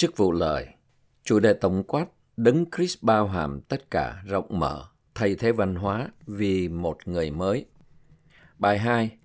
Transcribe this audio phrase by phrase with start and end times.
[0.00, 0.68] Chức vụ lời,
[1.24, 2.06] chủ đề tổng quát
[2.36, 4.84] Đấng Christ bao hàm tất cả rộng mở,
[5.14, 7.66] thay thế văn hóa vì một người mới.
[8.58, 9.18] Bài 2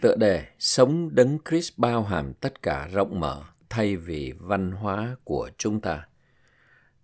[0.00, 5.16] Tựa đề Sống Đấng Christ bao hàm tất cả rộng mở thay vì văn hóa
[5.24, 6.08] của chúng ta.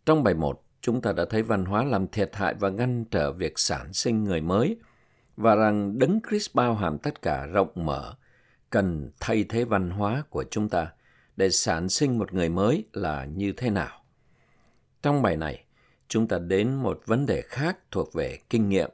[0.06, 3.32] Trong bài 1, chúng ta đã thấy văn hóa làm thiệt hại và ngăn trở
[3.32, 4.76] việc sản sinh người mới
[5.36, 8.14] và rằng Đấng Christ bao hàm tất cả rộng mở
[8.70, 10.92] cần thay thế văn hóa của chúng ta
[11.36, 14.04] để sản sinh một người mới là như thế nào.
[15.02, 15.64] Trong bài này,
[16.08, 18.90] chúng ta đến một vấn đề khác thuộc về kinh nghiệm.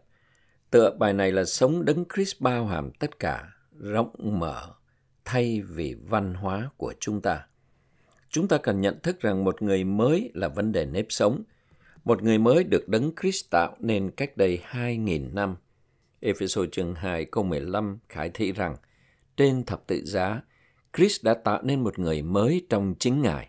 [0.70, 4.74] Tựa bài này là sống đấng Christ bao hàm tất cả, rộng mở,
[5.24, 7.46] thay vì văn hóa của chúng ta.
[8.30, 11.42] Chúng ta cần nhận thức rằng một người mới là vấn đề nếp sống.
[12.04, 15.56] Một người mới được đấng Christ tạo nên cách đây 2.000 năm.
[16.20, 18.76] Ephesos chương 2 câu 15 khải thị rằng
[19.36, 20.40] trên thập tự giá,
[20.96, 23.48] Chris đã tạo nên một người mới trong chính Ngài.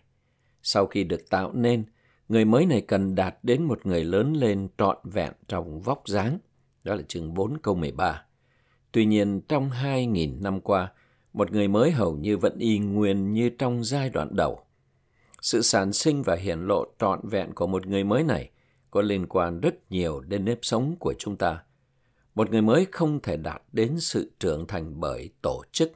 [0.64, 1.84] Sau khi được tạo nên,
[2.30, 6.40] người mới này cần đạt đến một người lớn lên trọn vẹn trong vóc dáng.
[6.84, 8.26] Đó là chương 4 câu 13.
[8.92, 10.92] Tuy nhiên, trong 2.000 năm qua,
[11.34, 14.60] một người mới hầu như vẫn y nguyên như trong giai đoạn đầu.
[15.42, 18.50] Sự sản sinh và hiển lộ trọn vẹn của một người mới này
[18.92, 21.64] có liên quan rất nhiều đến nếp sống của chúng ta.
[22.36, 25.92] Một người mới không thể đạt đến sự trưởng thành bởi tổ chức.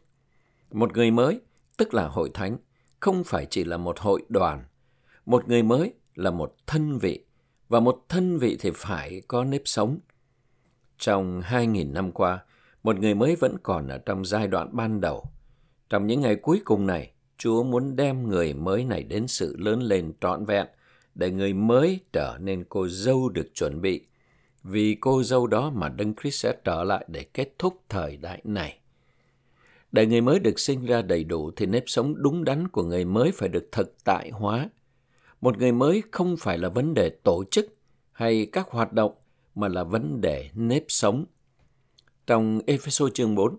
[0.76, 1.40] Một người mới,
[1.78, 2.58] tức là hội thánh,
[3.00, 4.64] không phải chỉ là một hội đoàn.
[5.26, 7.26] Một người mới là một thân vị,
[7.70, 10.00] và một thân vị thì phải có nếp sống.
[10.98, 12.44] Trong 2.000 năm qua,
[12.84, 15.24] một người mới vẫn còn ở trong giai đoạn ban đầu.
[15.90, 19.82] Trong những ngày cuối cùng này, Chúa muốn đem người mới này đến sự lớn
[19.82, 20.68] lên trọn vẹn,
[21.16, 24.06] để người mới trở nên cô dâu được chuẩn bị.
[24.64, 28.42] Vì cô dâu đó mà Đấng Christ sẽ trở lại để kết thúc thời đại
[28.44, 28.80] này.
[29.96, 33.06] Để người mới được sinh ra đầy đủ thì nếp sống đúng đắn của người
[33.06, 34.70] mới phải được thực tại hóa.
[35.42, 37.76] Một người mới không phải là vấn đề tổ chức
[38.12, 39.12] hay các hoạt động
[39.56, 41.26] mà là vấn đề nếp sống.
[42.28, 43.58] Trong Ephesos chương 4,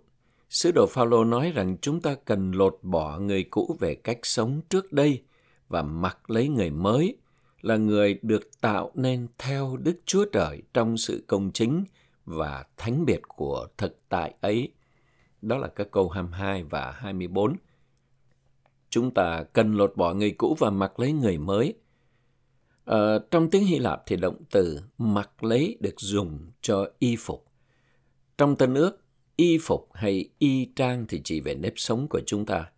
[0.50, 4.60] Sứ đồ Phaolô nói rằng chúng ta cần lột bỏ người cũ về cách sống
[4.68, 5.22] trước đây
[5.68, 7.16] và mặc lấy người mới
[7.60, 11.84] là người được tạo nên theo Đức Chúa Trời trong sự công chính
[12.24, 14.72] và thánh biệt của thực tại ấy.
[15.46, 17.56] Đó là các câu 22 và 24.
[18.90, 21.74] Chúng ta cần lột bỏ người cũ và mặc lấy người mới.
[22.84, 27.46] Ờ, trong tiếng Hy Lạp thì động từ mặc lấy được dùng cho y phục.
[28.38, 29.00] Trong Tân ước,
[29.36, 32.70] y phục hay y trang thì chỉ về nếp sống của chúng ta.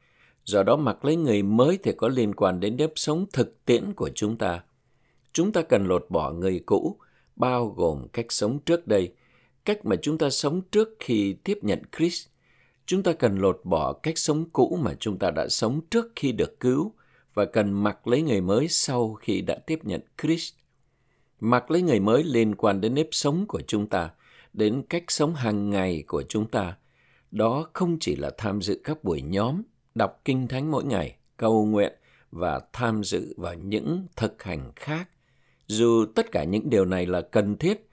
[0.44, 3.92] Do đó mặc lấy người mới thì có liên quan đến nếp sống thực tiễn
[3.94, 4.62] của chúng ta.
[5.32, 6.96] Chúng ta cần lột bỏ người cũ,
[7.36, 9.12] bao gồm cách sống trước đây,
[9.64, 12.28] cách mà chúng ta sống trước khi tiếp nhận Christ.
[12.88, 16.32] Chúng ta cần lột bỏ cách sống cũ mà chúng ta đã sống trước khi
[16.32, 16.92] được cứu
[17.34, 20.54] và cần mặc lấy người mới sau khi đã tiếp nhận Christ.
[21.40, 24.10] Mặc lấy người mới liên quan đến nếp sống của chúng ta,
[24.52, 26.76] đến cách sống hàng ngày của chúng ta.
[27.30, 29.62] Đó không chỉ là tham dự các buổi nhóm,
[29.94, 31.92] đọc kinh thánh mỗi ngày, cầu nguyện
[32.30, 35.08] và tham dự vào những thực hành khác.
[35.66, 37.88] Dù tất cả những điều này là cần thiết,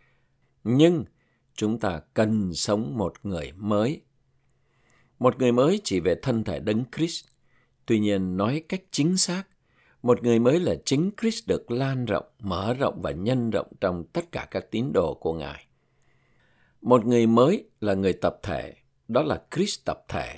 [0.63, 1.05] nhưng
[1.53, 4.01] chúng ta cần sống một người mới.
[5.19, 7.25] Một người mới chỉ về thân thể đấng Christ.
[7.85, 9.43] Tuy nhiên nói cách chính xác,
[10.03, 14.03] một người mới là chính Christ được lan rộng, mở rộng và nhân rộng trong
[14.03, 15.65] tất cả các tín đồ của Ngài.
[16.81, 18.73] Một người mới là người tập thể,
[19.07, 20.35] đó là Christ tập thể.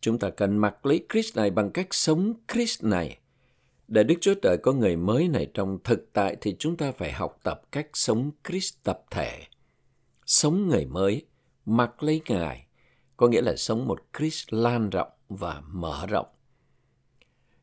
[0.00, 3.18] Chúng ta cần mặc lấy Christ này bằng cách sống Christ này.
[3.88, 7.12] Để Đức Chúa Trời có người mới này trong thực tại thì chúng ta phải
[7.12, 9.42] học tập cách sống Christ tập thể.
[10.26, 11.26] Sống người mới,
[11.66, 12.66] mặc lấy Ngài,
[13.20, 16.26] có nghĩa là sống một Christ lan rộng và mở rộng.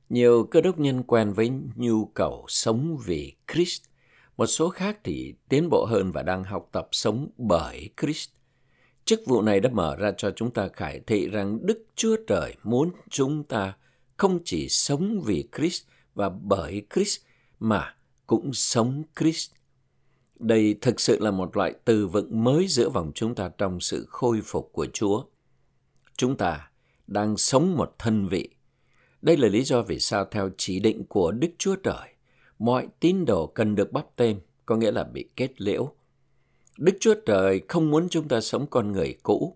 [0.10, 3.82] Nhiều cơ đốc nhân quen với nhu cầu sống vì Christ–
[4.38, 8.30] một số khác thì tiến bộ hơn và đang học tập sống bởi Christ.
[9.06, 12.56] Chức vụ này đã mở ra cho chúng ta khải thị rằng Đức Chúa Trời
[12.64, 13.74] muốn chúng ta
[14.18, 15.84] không chỉ sống vì Christ
[16.16, 17.20] và bởi Christ
[17.60, 17.96] mà
[18.28, 19.52] cũng sống Christ.
[20.40, 24.06] Đây thực sự là một loại từ vựng mới giữa vòng chúng ta trong sự
[24.10, 25.24] khôi phục của Chúa.
[26.18, 26.72] Chúng ta
[27.08, 28.50] đang sống một thân vị.
[29.22, 32.14] Đây là lý do vì sao theo chỉ định của Đức Chúa Trời,
[32.60, 35.94] mọi tín đồ cần được bắp tên, có nghĩa là bị kết liễu.
[36.78, 39.56] Đức Chúa Trời không muốn chúng ta sống con người cũ.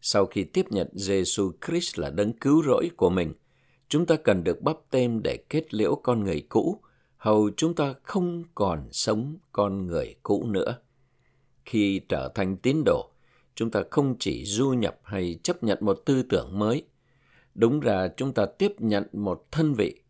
[0.00, 3.32] Sau khi tiếp nhận Giêsu Christ là đấng cứu rỗi của mình,
[3.88, 6.80] chúng ta cần được bắp tên để kết liễu con người cũ,
[7.16, 10.78] hầu chúng ta không còn sống con người cũ nữa.
[11.64, 13.11] Khi trở thành tín đồ,
[13.54, 16.86] chúng ta không chỉ du nhập hay chấp nhận một tư tưởng mới.
[17.54, 20.00] Đúng ra chúng ta tiếp nhận một thân vị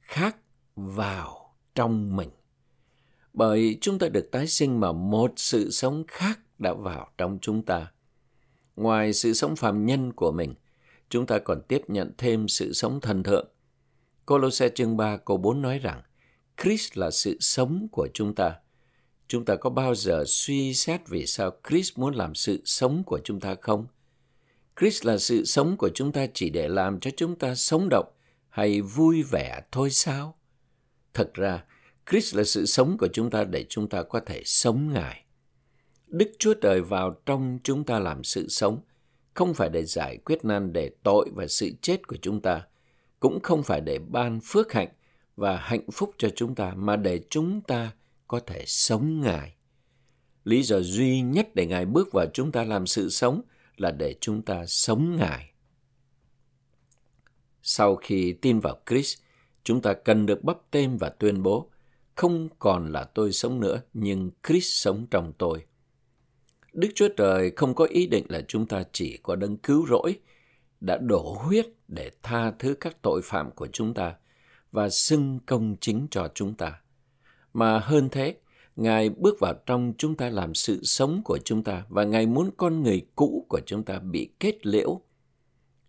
[0.00, 0.36] khác
[0.76, 2.30] vào trong mình.
[3.32, 7.62] Bởi chúng ta được tái sinh mà một sự sống khác đã vào trong chúng
[7.62, 7.92] ta.
[8.76, 10.54] Ngoài sự sống phàm nhân của mình,
[11.08, 13.48] chúng ta còn tiếp nhận thêm sự sống thần thượng.
[14.26, 16.02] Colossae chương 3 câu 4 nói rằng,
[16.62, 18.54] Christ là sự sống của chúng ta.
[19.28, 23.20] Chúng ta có bao giờ suy xét vì sao Chris muốn làm sự sống của
[23.24, 23.86] chúng ta không?
[24.80, 28.12] Chris là sự sống của chúng ta chỉ để làm cho chúng ta sống động
[28.48, 30.38] hay vui vẻ thôi sao?
[31.14, 31.64] Thật ra,
[32.10, 35.24] Chris là sự sống của chúng ta để chúng ta có thể sống Ngài.
[36.06, 38.80] Đức Chúa Trời vào trong chúng ta làm sự sống,
[39.34, 42.66] không phải để giải quyết nan đề tội và sự chết của chúng ta,
[43.20, 44.88] cũng không phải để ban phước hạnh
[45.36, 47.92] và hạnh phúc cho chúng ta, mà để chúng ta
[48.28, 49.54] có thể sống Ngài.
[50.44, 53.42] Lý do duy nhất để Ngài bước vào chúng ta làm sự sống
[53.76, 55.50] là để chúng ta sống Ngài.
[57.62, 59.18] Sau khi tin vào Christ,
[59.64, 61.70] chúng ta cần được bắp tên và tuyên bố,
[62.14, 65.64] không còn là tôi sống nữa, nhưng Christ sống trong tôi.
[66.72, 70.18] Đức Chúa Trời không có ý định là chúng ta chỉ có đấng cứu rỗi,
[70.80, 74.14] đã đổ huyết để tha thứ các tội phạm của chúng ta
[74.72, 76.80] và xưng công chính cho chúng ta.
[77.54, 78.36] Mà hơn thế,
[78.76, 82.50] Ngài bước vào trong chúng ta làm sự sống của chúng ta và Ngài muốn
[82.56, 85.00] con người cũ của chúng ta bị kết liễu.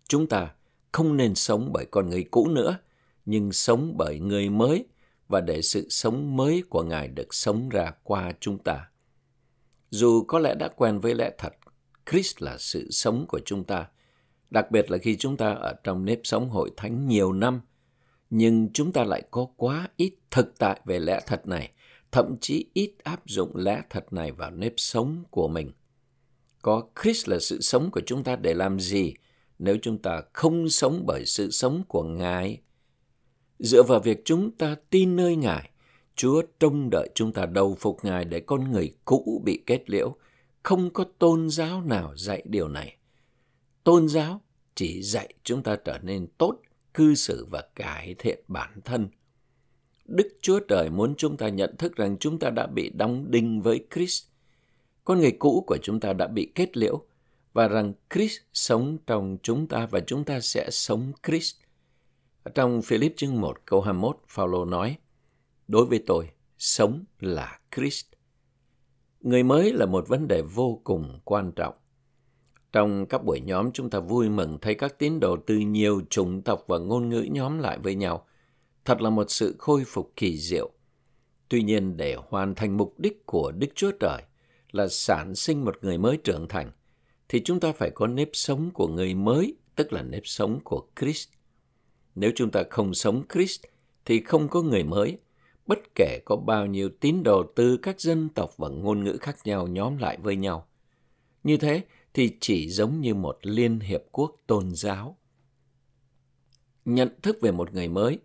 [0.08, 0.54] Chúng ta
[0.92, 2.78] không nên sống bởi con người cũ nữa,
[3.24, 4.86] nhưng sống bởi người mới
[5.28, 8.88] và để sự sống mới của Ngài được sống ra qua chúng ta.
[9.90, 11.54] Dù có lẽ đã quen với lẽ thật,
[12.10, 13.86] Christ là sự sống của chúng ta,
[14.50, 17.60] đặc biệt là khi chúng ta ở trong nếp sống hội thánh nhiều năm,
[18.30, 21.70] nhưng chúng ta lại có quá ít thực tại về lẽ thật này,
[22.12, 25.72] thậm chí ít áp dụng lẽ thật này vào nếp sống của mình.
[26.62, 29.14] Có Christ là sự sống của chúng ta để làm gì
[29.58, 32.60] nếu chúng ta không sống bởi sự sống của Ngài?
[33.58, 35.70] Dựa vào việc chúng ta tin nơi Ngài,
[36.16, 40.16] Chúa trông đợi chúng ta đầu phục Ngài để con người cũ bị kết liễu.
[40.62, 42.96] Không có tôn giáo nào dạy điều này.
[43.84, 44.40] Tôn giáo
[44.74, 46.58] chỉ dạy chúng ta trở nên tốt,
[46.96, 49.08] cư xử và cải thiện bản thân.
[50.04, 53.62] Đức Chúa Trời muốn chúng ta nhận thức rằng chúng ta đã bị đóng đinh
[53.62, 54.24] với Christ.
[55.04, 57.04] Con người cũ của chúng ta đã bị kết liễu
[57.52, 61.56] và rằng Christ sống trong chúng ta và chúng ta sẽ sống Christ.
[62.54, 64.96] Trong Philip chương 1 câu 21, Phaolô nói:
[65.68, 68.06] Đối với tôi, sống là Christ.
[69.20, 71.74] Người mới là một vấn đề vô cùng quan trọng.
[72.72, 76.42] Trong các buổi nhóm chúng ta vui mừng thấy các tín đồ từ nhiều chủng
[76.42, 78.26] tộc và ngôn ngữ nhóm lại với nhau.
[78.84, 80.70] Thật là một sự khôi phục kỳ diệu.
[81.48, 84.22] Tuy nhiên để hoàn thành mục đích của Đức Chúa Trời
[84.72, 86.70] là sản sinh một người mới trưởng thành,
[87.28, 90.86] thì chúng ta phải có nếp sống của người mới, tức là nếp sống của
[91.00, 91.28] Christ.
[92.14, 93.60] Nếu chúng ta không sống Christ,
[94.04, 95.18] thì không có người mới,
[95.66, 99.36] bất kể có bao nhiêu tín đồ từ các dân tộc và ngôn ngữ khác
[99.44, 100.66] nhau nhóm lại với nhau.
[101.44, 101.82] Như thế
[102.16, 105.16] thì chỉ giống như một liên hiệp quốc tôn giáo.
[106.84, 108.18] Nhận thức về một người mới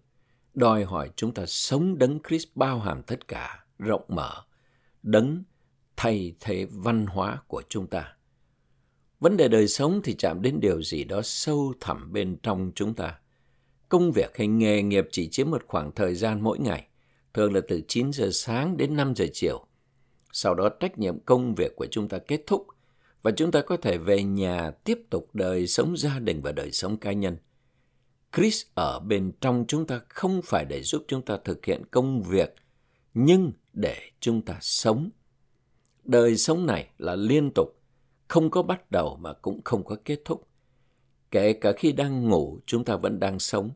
[0.54, 4.44] đòi hỏi chúng ta sống đấng Christ bao hàm tất cả, rộng mở,
[5.04, 5.44] đấng
[5.96, 8.16] thay thế văn hóa của chúng ta.
[9.20, 12.94] Vấn đề đời sống thì chạm đến điều gì đó sâu thẳm bên trong chúng
[12.94, 13.20] ta.
[13.90, 16.88] Công việc hay nghề nghiệp chỉ chiếm một khoảng thời gian mỗi ngày
[17.34, 19.66] thường là từ 9 giờ sáng đến 5 giờ chiều.
[20.32, 22.68] Sau đó trách nhiệm công việc của chúng ta kết thúc
[23.24, 26.72] và chúng ta có thể về nhà tiếp tục đời sống gia đình và đời
[26.72, 27.38] sống cá nhân.
[28.36, 32.24] Chris ở bên trong chúng ta không phải để giúp chúng ta thực hiện công
[32.24, 32.56] việc,
[33.14, 35.10] nhưng để chúng ta sống.
[36.04, 37.68] Đời sống này là liên tục,
[38.28, 40.48] không có bắt đầu mà cũng không có kết thúc.
[41.32, 43.72] Kể cả khi đang ngủ, chúng ta vẫn đang sống.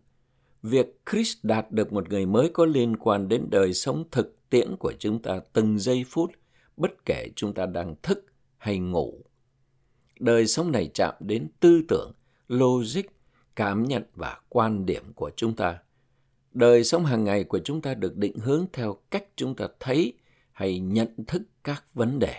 [0.63, 4.75] Việc Chris đạt được một người mới có liên quan đến đời sống thực tiễn
[4.79, 6.31] của chúng ta từng giây phút,
[6.77, 8.25] bất kể chúng ta đang thức
[8.57, 9.23] hay ngủ.
[10.19, 12.11] Đời sống này chạm đến tư tưởng,
[12.47, 13.03] logic,
[13.55, 15.79] cảm nhận và quan điểm của chúng ta.
[16.53, 20.13] Đời sống hàng ngày của chúng ta được định hướng theo cách chúng ta thấy
[20.51, 22.35] hay nhận thức các vấn đề.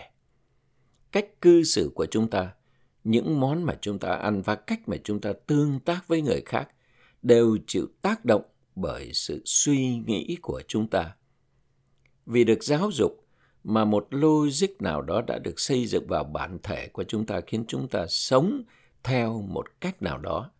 [1.11, 2.53] Cách cư xử của chúng ta,
[3.03, 6.41] những món mà chúng ta ăn và cách mà chúng ta tương tác với người
[6.45, 6.69] khác
[7.21, 8.43] đều chịu tác động
[8.75, 11.15] bởi sự suy nghĩ của chúng ta.
[12.25, 13.26] Vì được giáo dục
[13.67, 17.41] mà một logic nào đó đã được xây dựng vào bản thể của chúng ta
[17.47, 18.63] khiến chúng ta sống
[19.03, 20.51] theo một cách nào đó.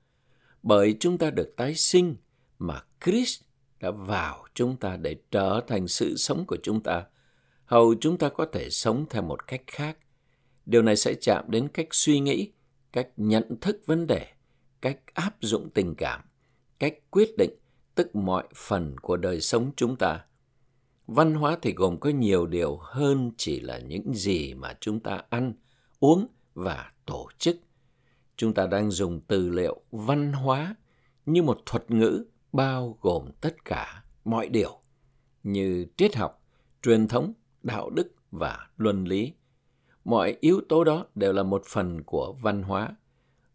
[0.63, 2.15] Bởi chúng ta được tái sinh
[2.59, 3.41] mà Christ
[3.79, 7.05] đã vào chúng ta để trở thành sự sống của chúng ta,
[7.65, 9.97] hầu chúng ta có thể sống theo một cách khác.
[10.65, 12.51] Điều này sẽ chạm đến cách suy nghĩ,
[12.91, 14.27] cách nhận thức vấn đề,
[14.81, 16.21] cách áp dụng tình cảm
[16.79, 17.51] cách quyết định,
[17.95, 20.25] tức mọi phần của đời sống chúng ta.
[21.07, 25.21] Văn hóa thì gồm có nhiều điều hơn chỉ là những gì mà chúng ta
[25.29, 25.53] ăn,
[25.99, 27.57] uống và tổ chức.
[28.35, 30.75] Chúng ta đang dùng từ liệu văn hóa
[31.25, 34.79] như một thuật ngữ bao gồm tất cả mọi điều
[35.43, 36.43] như triết học,
[36.83, 37.33] truyền thống,
[37.63, 39.33] đạo đức và luân lý.
[40.05, 42.95] Mọi yếu tố đó đều là một phần của văn hóa.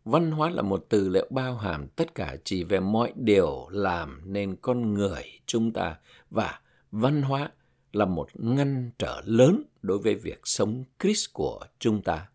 [0.04, 4.20] Văn hóa là một từ liệu bao hàm tất cả chỉ về mọi điều làm
[4.32, 5.96] nên con người chúng ta
[6.30, 6.60] và
[6.92, 7.50] văn hóa
[7.92, 12.28] là một ngăn trở lớn đối với việc sống Christ của chúng ta.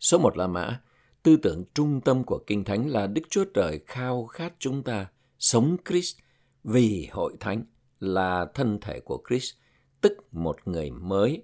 [0.00, 0.80] Số một là mã,
[1.22, 5.06] tư tưởng trung tâm của Kinh Thánh là Đức Chúa Trời khao khát chúng ta
[5.38, 6.16] sống Christ
[6.64, 7.64] vì hội thánh
[8.00, 9.54] là thân thể của Christ,
[10.00, 11.42] tức một người mới.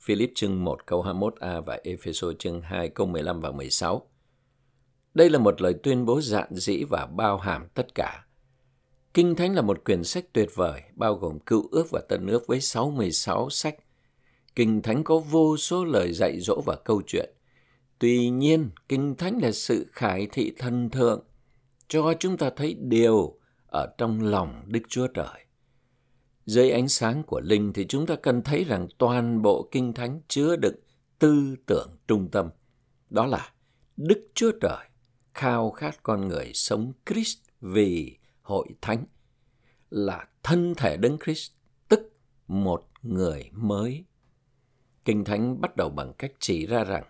[0.00, 4.08] Philip chương 1 câu 21a và Ephesos chương 2 câu 15 và 16.
[5.14, 8.25] Đây là một lời tuyên bố dạn dĩ và bao hàm tất cả.
[9.16, 12.46] Kinh Thánh là một quyển sách tuyệt vời, bao gồm cựu ước và tân ước
[12.46, 13.76] với 66 sách.
[14.54, 17.30] Kinh Thánh có vô số lời dạy dỗ và câu chuyện.
[17.98, 21.24] Tuy nhiên, Kinh Thánh là sự khải thị thần thượng,
[21.88, 25.44] cho chúng ta thấy điều ở trong lòng Đức Chúa Trời.
[26.46, 30.20] Dưới ánh sáng của Linh thì chúng ta cần thấy rằng toàn bộ Kinh Thánh
[30.28, 30.76] chứa đựng
[31.18, 32.50] tư tưởng trung tâm.
[33.10, 33.50] Đó là
[33.96, 34.86] Đức Chúa Trời
[35.34, 39.04] khao khát con người sống Christ vì hội thánh
[39.90, 41.52] là thân thể Đấng Christ,
[41.88, 42.12] tức
[42.48, 44.04] một người mới.
[45.04, 47.04] Kinh Thánh bắt đầu bằng cách chỉ ra rằng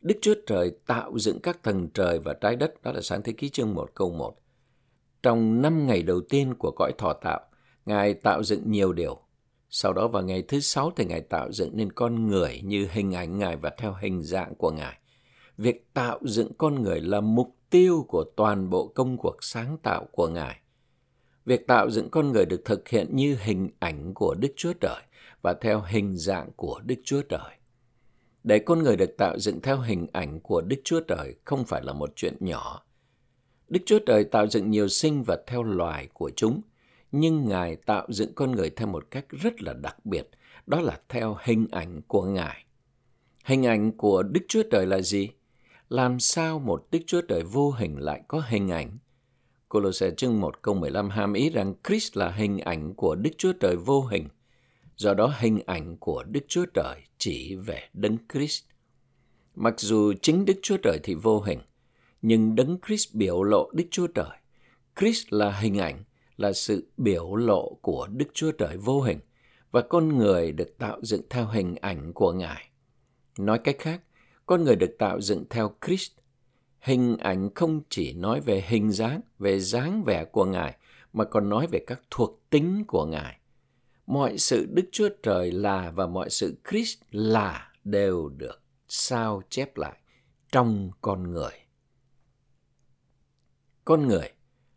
[0.00, 3.32] Đức Chúa Trời tạo dựng các tầng trời và trái đất, đó là sáng thế
[3.32, 4.36] ký chương 1 câu 1.
[5.22, 7.40] Trong năm ngày đầu tiên của cõi thọ tạo,
[7.86, 9.20] Ngài tạo dựng nhiều điều.
[9.70, 13.14] Sau đó vào ngày thứ sáu thì Ngài tạo dựng nên con người như hình
[13.14, 14.98] ảnh Ngài và theo hình dạng của Ngài.
[15.58, 20.06] Việc tạo dựng con người là mục tiêu của toàn bộ công cuộc sáng tạo
[20.12, 20.60] của Ngài.
[21.44, 25.02] Việc tạo dựng con người được thực hiện như hình ảnh của Đức Chúa Trời
[25.42, 27.56] và theo hình dạng của Đức Chúa Trời.
[28.44, 31.82] Để con người được tạo dựng theo hình ảnh của Đức Chúa Trời không phải
[31.84, 32.84] là một chuyện nhỏ.
[33.68, 36.60] Đức Chúa Trời tạo dựng nhiều sinh vật theo loài của chúng,
[37.12, 40.28] nhưng Ngài tạo dựng con người theo một cách rất là đặc biệt,
[40.66, 42.64] đó là theo hình ảnh của Ngài.
[43.44, 45.28] Hình ảnh của Đức Chúa Trời là gì?
[45.88, 48.98] Làm sao một Đức Chúa Trời vô hình lại có hình ảnh?
[49.74, 53.52] Colossae chương 1 câu 15 Ham ý rằng Christ là hình ảnh của Đức Chúa
[53.52, 54.28] Trời vô hình.
[54.96, 58.64] Do đó hình ảnh của Đức Chúa Trời chỉ về Đấng Christ.
[59.54, 61.58] Mặc dù chính Đức Chúa Trời thì vô hình,
[62.22, 64.36] nhưng Đấng Christ biểu lộ Đức Chúa Trời.
[65.00, 66.04] Christ là hình ảnh,
[66.36, 69.18] là sự biểu lộ của Đức Chúa Trời vô hình
[69.70, 72.70] và con người được tạo dựng theo hình ảnh của Ngài.
[73.38, 74.00] Nói cách khác,
[74.46, 76.12] con người được tạo dựng theo Christ.
[76.84, 80.76] Hình ảnh không chỉ nói về hình dáng, về dáng vẻ của Ngài,
[81.12, 83.38] mà còn nói về các thuộc tính của Ngài.
[84.06, 89.76] Mọi sự Đức Chúa Trời là và mọi sự Christ là đều được sao chép
[89.76, 89.98] lại
[90.52, 91.52] trong con người.
[93.84, 94.32] Con người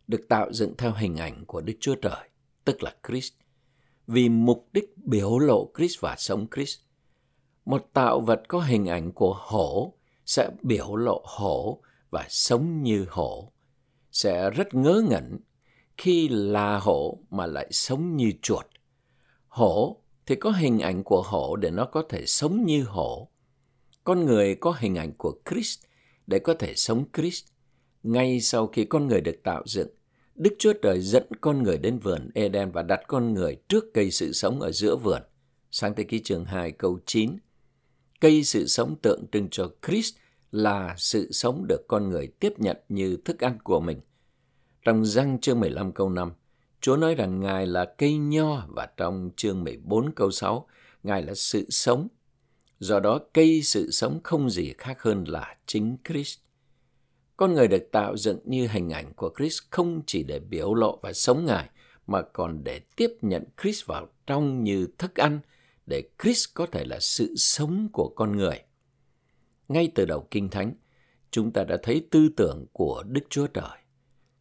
[0.06, 2.28] được tạo dựng theo hình ảnh của Đức Chúa Trời,
[2.64, 3.32] tức là Christ,
[4.06, 6.80] vì mục đích biểu lộ Christ và sống Christ.
[7.64, 9.94] Một tạo vật có hình ảnh của hổ
[10.26, 13.52] sẽ biểu lộ hổ và sống như hổ,
[14.12, 15.38] sẽ rất ngớ ngẩn
[15.96, 18.66] khi là hổ mà lại sống như chuột.
[19.48, 23.28] Hổ thì có hình ảnh của hổ để nó có thể sống như hổ.
[24.04, 25.80] Con người có hình ảnh của Christ
[26.26, 27.44] để có thể sống Christ.
[28.02, 29.88] Ngay sau khi con người được tạo dựng,
[30.34, 34.10] Đức Chúa Trời dẫn con người đến vườn Eden và đặt con người trước cây
[34.10, 35.22] sự sống ở giữa vườn.
[35.70, 37.38] Sáng thế ký chương 2 câu 9.
[38.20, 40.14] Cây sự sống tượng trưng cho Christ
[40.52, 44.00] là sự sống được con người tiếp nhận như thức ăn của mình.
[44.82, 46.32] Trong răng chương 15 câu 5,
[46.80, 50.66] Chúa nói rằng Ngài là cây nho và trong chương 14 câu 6,
[51.02, 52.08] Ngài là sự sống.
[52.78, 56.38] Do đó cây sự sống không gì khác hơn là chính Christ.
[57.36, 60.98] Con người được tạo dựng như hình ảnh của Christ không chỉ để biểu lộ
[61.02, 61.68] và sống Ngài,
[62.06, 65.40] mà còn để tiếp nhận Christ vào trong như thức ăn,
[65.86, 68.60] để Christ có thể là sự sống của con người.
[69.68, 70.72] Ngay từ đầu Kinh Thánh,
[71.30, 73.78] chúng ta đã thấy tư tưởng của Đức Chúa Trời.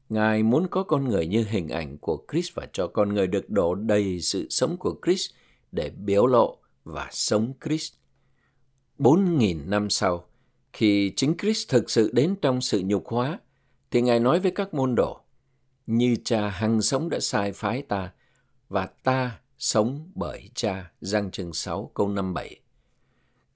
[0.10, 3.50] Ngài muốn có con người như hình ảnh của Chris và cho con người được
[3.50, 5.30] đổ đầy sự sống của Chris
[5.72, 7.92] để biểu lộ và sống Chris
[8.98, 10.26] Bốn nghìn năm sau,
[10.74, 13.40] khi chính Chris thực sự đến trong sự nhục hóa,
[13.92, 15.20] thì Ngài nói với các môn đồ,
[15.88, 18.12] như cha hằng sống đã sai phái ta,
[18.70, 22.60] và ta sống bởi cha, Giăng chương 6 câu 57.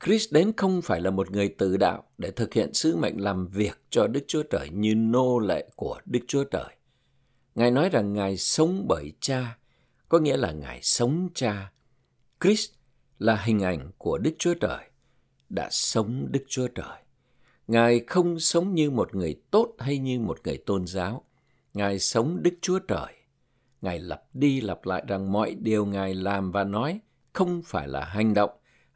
[0.05, 3.48] Chris đến không phải là một người tự đạo để thực hiện sứ mệnh làm
[3.48, 6.75] việc cho Đức Chúa Trời như nô lệ của Đức Chúa Trời.
[7.55, 9.58] Ngài nói rằng Ngài sống bởi cha,
[10.10, 11.72] có nghĩa là Ngài sống cha.
[12.41, 12.70] Chris
[13.20, 14.89] là hình ảnh của Đức Chúa Trời,
[15.50, 16.98] đã sống Đức Chúa Trời.
[17.67, 21.24] Ngài không sống như một người tốt hay như một người tôn giáo.
[21.74, 23.13] Ngài sống Đức Chúa Trời.
[23.81, 27.00] Ngài lặp đi lặp lại rằng mọi điều Ngài làm và nói
[27.34, 28.51] không phải là hành động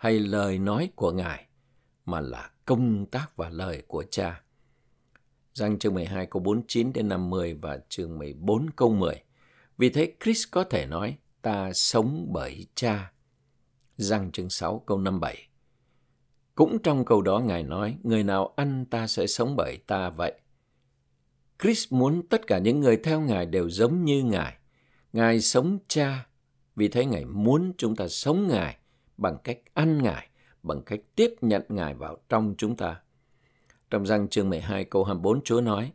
[0.06, 1.46] hay lời nói của Ngài,
[2.06, 4.42] mà là công tác và lời của Cha.
[5.54, 9.24] Giăng chương 12 câu 49 đến 50 và chương 14 câu 10.
[9.78, 13.12] Vì thế Chris có thể nói, ta sống bởi Cha.
[13.98, 15.48] Giăng chương 6 câu 57.
[16.56, 20.34] Cũng trong câu đó Ngài nói, người nào ăn ta sẽ sống bởi ta vậy.
[21.60, 24.58] Chris muốn tất cả những người theo Ngài đều giống như Ngài.
[25.14, 26.28] Ngài sống cha,
[26.76, 28.78] vì thế Ngài muốn chúng ta sống Ngài
[29.18, 30.30] bằng cách ăn Ngài,
[30.64, 33.02] bằng cách tiếp nhận Ngài vào trong chúng ta.
[33.90, 35.92] Trong răng chương 12 câu 24 Chúa nói,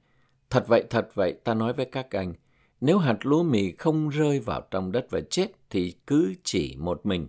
[0.51, 2.35] Thật vậy, thật vậy, ta nói với các anh,
[2.81, 7.07] nếu hạt lúa mì không rơi vào trong đất và chết thì cứ chỉ một
[7.07, 7.29] mình,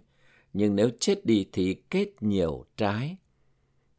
[0.53, 3.17] nhưng nếu chết đi thì kết nhiều trái.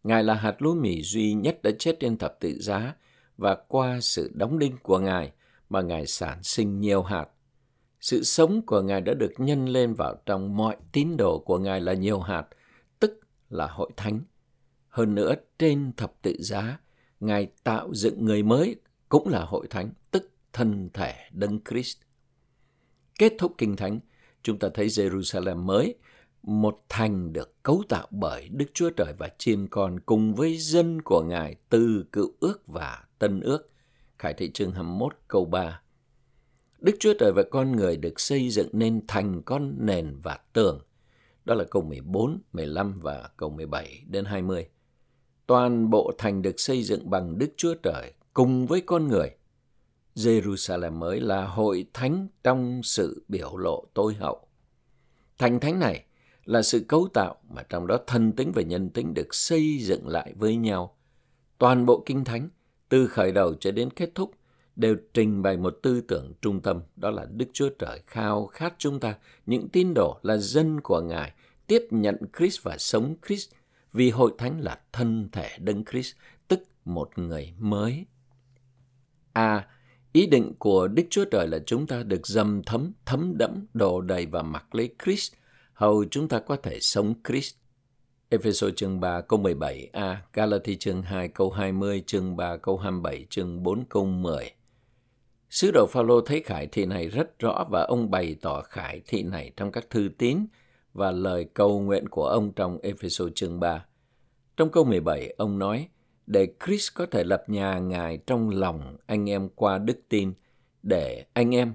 [0.04, 2.94] Ngài là hạt lúa mì duy nhất đã chết trên thập tự giá
[3.36, 5.32] và qua sự đóng đinh của Ngài
[5.68, 7.28] mà Ngài sản sinh nhiều hạt.
[8.02, 11.80] Sự sống của Ngài đã được nhân lên vào trong mọi tín đồ của Ngài
[11.80, 12.46] là nhiều hạt,
[13.00, 14.20] tức là hội thánh.
[14.88, 16.78] Hơn nữa, trên thập tự giá,
[17.20, 18.76] Ngài tạo dựng người mới
[19.08, 21.98] cũng là hội thánh, tức thân thể Đấng Christ.
[23.18, 24.00] Kết thúc kinh thánh,
[24.42, 25.94] chúng ta thấy Jerusalem mới
[26.42, 31.02] một thành được cấu tạo bởi Đức Chúa Trời và chiên con cùng với dân
[31.02, 33.70] của Ngài từ cựu ước và tân ước.
[34.18, 35.81] Khải thị chương 21 câu 3
[36.82, 40.80] Đức Chúa Trời và con người được xây dựng nên thành con nền và tường.
[41.44, 44.68] Đó là câu 14, 15 và câu 17 đến 20.
[45.46, 49.30] Toàn bộ thành được xây dựng bằng Đức Chúa Trời cùng với con người.
[50.14, 54.46] Jerusalem mới là hội thánh trong sự biểu lộ tối hậu.
[55.38, 56.04] Thành thánh này
[56.44, 60.08] là sự cấu tạo mà trong đó thân tính và nhân tính được xây dựng
[60.08, 60.96] lại với nhau.
[61.58, 62.48] Toàn bộ kinh thánh,
[62.88, 64.30] từ khởi đầu cho đến kết thúc,
[64.76, 68.74] đều trình bày một tư tưởng trung tâm, đó là Đức Chúa Trời khao khát
[68.78, 69.14] chúng ta,
[69.46, 71.32] những tín đồ là dân của Ngài,
[71.66, 73.50] tiếp nhận Christ và sống Christ,
[73.92, 76.14] vì hội thánh là thân thể đấng Christ,
[76.48, 78.06] tức một người mới.
[79.32, 79.56] A.
[79.56, 79.68] À,
[80.12, 84.00] ý định của Đức Chúa Trời là chúng ta được dầm thấm, thấm đẫm, đổ
[84.00, 85.32] đầy và mặc lấy Christ
[85.82, 87.54] hầu chúng ta có thể sống Christ.
[88.28, 93.62] Ephesos chương 3 câu 17a, Galati chương 2 câu 20, chương 3 câu 27, chương
[93.62, 94.52] 4 câu 10.
[95.52, 99.22] Sứ đồ Phaolô thấy khải thị này rất rõ và ông bày tỏ khải thị
[99.22, 100.38] này trong các thư tín
[100.92, 103.84] và lời cầu nguyện của ông trong Ephesos chương 3.
[104.56, 105.88] Trong câu 17, ông nói,
[106.26, 110.32] để chris có thể lập nhà Ngài trong lòng anh em qua đức tin,
[110.82, 111.74] để anh em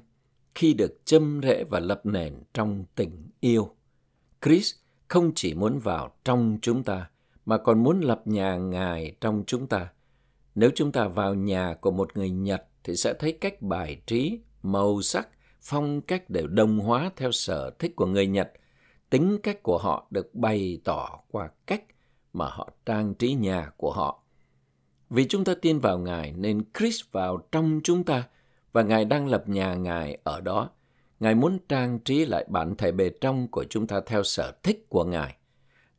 [0.55, 3.75] khi được châm rễ và lập nền trong tình yêu.
[4.41, 4.73] Chris
[5.07, 7.09] không chỉ muốn vào trong chúng ta,
[7.45, 9.89] mà còn muốn lập nhà Ngài trong chúng ta.
[10.55, 14.39] Nếu chúng ta vào nhà của một người Nhật thì sẽ thấy cách bài trí,
[14.63, 15.30] màu sắc,
[15.62, 18.52] phong cách đều đồng hóa theo sở thích của người Nhật.
[19.10, 21.84] Tính cách của họ được bày tỏ qua cách
[22.34, 24.23] mà họ trang trí nhà của họ.
[25.10, 28.23] Vì chúng ta tin vào Ngài nên Chris vào trong chúng ta
[28.71, 30.69] và Ngài đang lập nhà Ngài ở đó
[31.19, 34.86] Ngài muốn trang trí lại bản thể bề trong của chúng ta theo sở thích
[34.89, 35.36] của Ngài.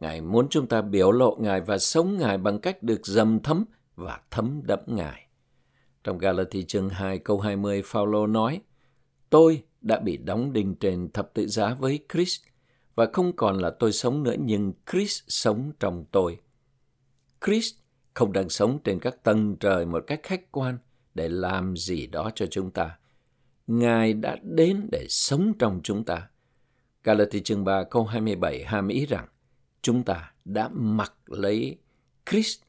[0.00, 3.64] Ngài muốn chúng ta biểu lộ Ngài và sống Ngài bằng cách được dầm thấm
[3.96, 5.27] và thấm đẫm Ngài.
[6.08, 8.60] Trong Galati chương 2 câu 20, Phaolô nói,
[9.30, 12.42] Tôi đã bị đóng đinh trên thập tự giá với Christ,
[12.94, 16.38] và không còn là tôi sống nữa nhưng Christ sống trong tôi.
[17.46, 17.74] Christ
[18.14, 20.78] không đang sống trên các tầng trời một cách khách quan
[21.14, 22.98] để làm gì đó cho chúng ta
[23.66, 26.28] Ngài đã đến để sống trong chúng ta.
[27.04, 29.26] Galati chương 3 câu 27 hàm ý rằng
[29.82, 31.78] chúng ta đã mặc lấy
[32.30, 32.60] Christ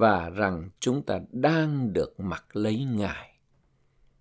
[0.00, 3.30] và rằng chúng ta đang được mặc lấy Ngài.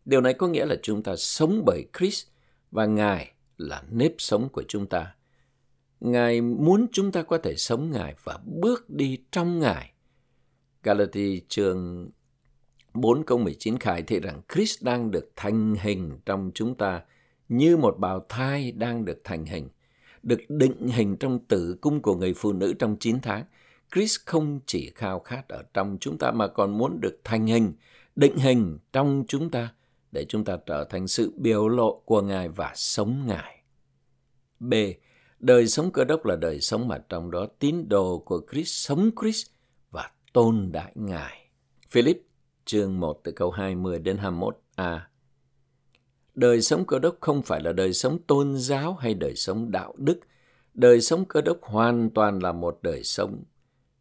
[0.05, 2.27] Điều này có nghĩa là chúng ta sống bởi Christ
[2.71, 5.15] và Ngài là nếp sống của chúng ta.
[5.99, 9.91] Ngài muốn chúng ta có thể sống Ngài và bước đi trong Ngài.
[10.83, 12.09] Galati chương
[12.93, 17.01] 4 câu 19 khải thị rằng Christ đang được thành hình trong chúng ta
[17.49, 19.69] như một bào thai đang được thành hình,
[20.23, 23.43] được định hình trong tử cung của người phụ nữ trong 9 tháng.
[23.93, 27.73] Chris không chỉ khao khát ở trong chúng ta mà còn muốn được thành hình,
[28.15, 29.73] định hình trong chúng ta
[30.11, 33.63] để chúng ta trở thành sự biểu lộ của Ngài và sống Ngài.
[34.59, 34.73] B.
[35.39, 39.09] Đời sống cơ đốc là đời sống mà trong đó tín đồ của Chris sống
[39.21, 39.45] Chris
[39.91, 41.49] và tôn đại Ngài.
[41.89, 42.21] Philip
[42.65, 44.99] chương 1 từ câu 20 đến 21a.
[46.33, 49.93] đời sống cơ đốc không phải là đời sống tôn giáo hay đời sống đạo
[49.97, 50.19] đức.
[50.73, 53.43] Đời sống cơ đốc hoàn toàn là một đời sống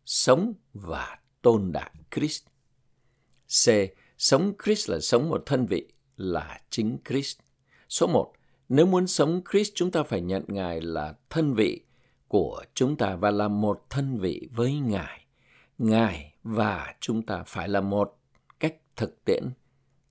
[0.09, 2.45] sống và tôn đại Christ.
[3.47, 3.69] C.
[4.19, 7.39] Sống Christ là sống một thân vị, là chính Christ.
[7.89, 8.33] Số 1.
[8.69, 11.85] Nếu muốn sống Christ, chúng ta phải nhận Ngài là thân vị
[12.29, 15.27] của chúng ta và là một thân vị với Ngài.
[15.79, 18.19] Ngài và chúng ta phải là một
[18.61, 19.45] cách thực tiễn.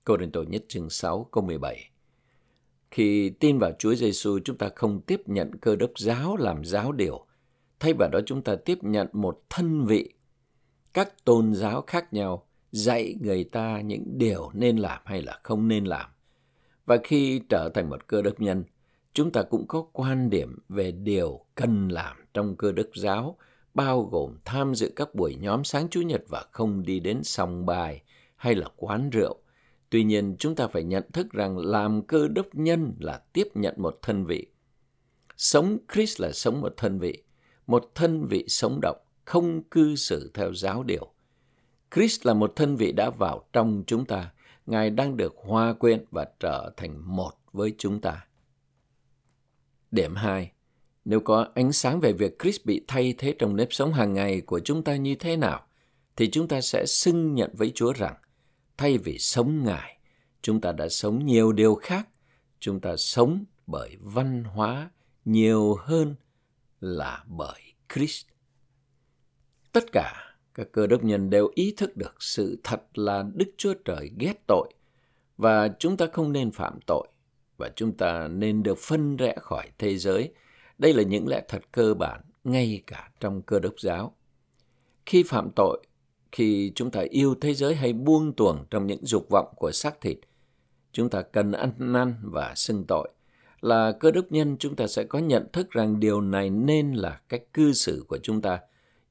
[0.04, 1.90] Cô Đình Tổ nhất chương 6 câu 17
[2.90, 6.92] Khi tin vào Chúa Giêsu chúng ta không tiếp nhận cơ đốc giáo làm giáo
[6.92, 7.27] điều.
[7.80, 10.12] Thay vào đó chúng ta tiếp nhận một thân vị.
[10.92, 15.68] Các tôn giáo khác nhau dạy người ta những điều nên làm hay là không
[15.68, 16.10] nên làm.
[16.86, 18.64] Và khi trở thành một cơ đốc nhân,
[19.12, 23.36] chúng ta cũng có quan điểm về điều cần làm trong cơ đốc giáo,
[23.74, 27.66] bao gồm tham dự các buổi nhóm sáng Chủ nhật và không đi đến sòng
[27.66, 28.02] bài
[28.36, 29.36] hay là quán rượu.
[29.90, 33.74] Tuy nhiên, chúng ta phải nhận thức rằng làm cơ đốc nhân là tiếp nhận
[33.76, 34.46] một thân vị.
[35.36, 37.22] Sống Christ là sống một thân vị,
[37.68, 41.12] một thân vị sống động, không cư xử theo giáo điều.
[41.94, 44.30] Christ là một thân vị đã vào trong chúng ta,
[44.66, 48.26] Ngài đang được hòa quyện và trở thành một với chúng ta.
[49.90, 50.52] Điểm 2.
[51.04, 54.40] Nếu có ánh sáng về việc Christ bị thay thế trong nếp sống hàng ngày
[54.40, 55.66] của chúng ta như thế nào,
[56.16, 58.14] thì chúng ta sẽ xưng nhận với Chúa rằng,
[58.76, 59.98] thay vì sống Ngài,
[60.42, 62.08] chúng ta đã sống nhiều điều khác.
[62.60, 64.90] Chúng ta sống bởi văn hóa
[65.24, 66.14] nhiều hơn
[66.80, 67.60] là bởi
[67.94, 68.26] Christ.
[69.72, 73.74] Tất cả các cơ đốc nhân đều ý thức được sự thật là Đức Chúa
[73.84, 74.72] Trời ghét tội
[75.36, 77.08] và chúng ta không nên phạm tội
[77.56, 80.32] và chúng ta nên được phân rẽ khỏi thế giới.
[80.78, 84.16] Đây là những lẽ thật cơ bản ngay cả trong cơ đốc giáo.
[85.06, 85.86] Khi phạm tội,
[86.32, 90.00] khi chúng ta yêu thế giới hay buông tuồng trong những dục vọng của xác
[90.00, 90.18] thịt,
[90.92, 93.08] chúng ta cần ăn năn và xưng tội.
[93.60, 97.20] Là cơ đốc nhân chúng ta sẽ có nhận thức rằng điều này nên là
[97.28, 98.60] cách cư xử của chúng ta,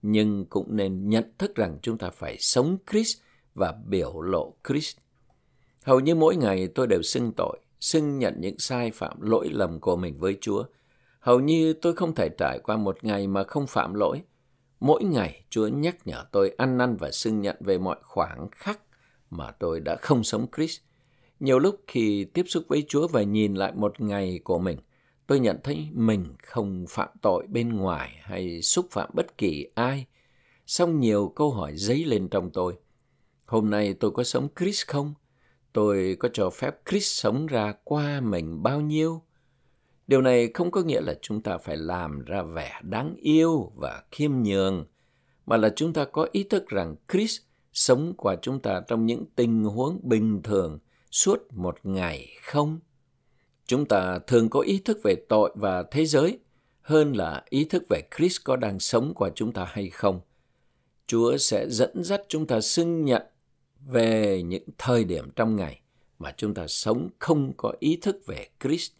[0.01, 3.17] nhưng cũng nên nhận thức rằng chúng ta phải sống Christ
[3.55, 4.97] và biểu lộ Christ.
[5.83, 9.79] Hầu như mỗi ngày tôi đều xưng tội, xưng nhận những sai phạm lỗi lầm
[9.79, 10.63] của mình với Chúa.
[11.19, 14.21] Hầu như tôi không thể trải qua một ngày mà không phạm lỗi.
[14.79, 18.79] Mỗi ngày Chúa nhắc nhở tôi ăn năn và xưng nhận về mọi khoảng khắc
[19.29, 20.81] mà tôi đã không sống Christ.
[21.39, 24.78] Nhiều lúc khi tiếp xúc với Chúa và nhìn lại một ngày của mình,
[25.28, 30.06] tôi nhận thấy mình không phạm tội bên ngoài hay xúc phạm bất kỳ ai.
[30.67, 32.76] Xong nhiều câu hỏi dấy lên trong tôi.
[33.45, 35.13] Hôm nay tôi có sống Chris không?
[35.73, 39.21] Tôi có cho phép Chris sống ra qua mình bao nhiêu?
[40.08, 44.04] Điều này không có nghĩa là chúng ta phải làm ra vẻ đáng yêu và
[44.12, 44.86] khiêm nhường,
[45.45, 47.39] mà là chúng ta có ý thức rằng Chris
[47.73, 50.80] sống qua chúng ta trong những tình huống bình thường
[51.11, 52.79] suốt một ngày không?
[53.65, 56.39] Chúng ta thường có ý thức về tội và thế giới
[56.81, 60.21] hơn là ý thức về Christ có đang sống qua chúng ta hay không.
[61.07, 63.21] Chúa sẽ dẫn dắt chúng ta xưng nhận
[63.85, 65.81] về những thời điểm trong ngày
[66.19, 68.91] mà chúng ta sống không có ý thức về Christ.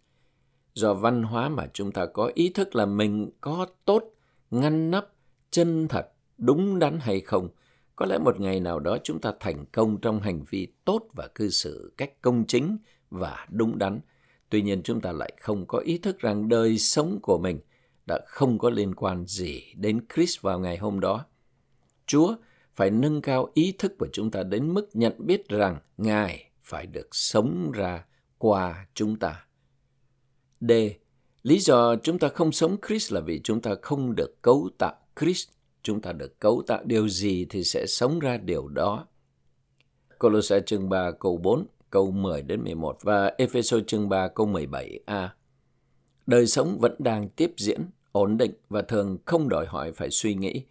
[0.74, 4.04] Do văn hóa mà chúng ta có ý thức là mình có tốt,
[4.52, 5.08] ngăn nắp,
[5.52, 7.50] chân thật, đúng đắn hay không.
[7.98, 11.28] Có lẽ một ngày nào đó chúng ta thành công trong hành vi tốt và
[11.36, 12.78] cư xử cách công chính
[13.10, 14.00] và đúng đắn.
[14.50, 17.60] Tuy nhiên chúng ta lại không có ý thức rằng đời sống của mình
[18.06, 21.26] đã không có liên quan gì đến Chris vào ngày hôm đó.
[22.06, 22.36] Chúa
[22.76, 26.86] phải nâng cao ý thức của chúng ta đến mức nhận biết rằng Ngài phải
[26.86, 28.06] được sống ra
[28.38, 29.46] qua chúng ta.
[30.62, 30.72] D.
[31.44, 34.96] Lý do chúng ta không sống Chris là vì chúng ta không được cấu tạo
[35.20, 35.48] Chris.
[35.88, 39.06] Chúng ta được cấu tạo điều gì thì sẽ sống ra điều đó.
[40.20, 45.28] Colossae chương 3 câu 4, câu 10 đến 11 và Ephesos chương 3 câu 17a.
[46.26, 50.36] Đời sống vẫn đang tiếp diễn, ổn định và thường không đòi hỏi phải suy
[50.36, 50.62] nghĩ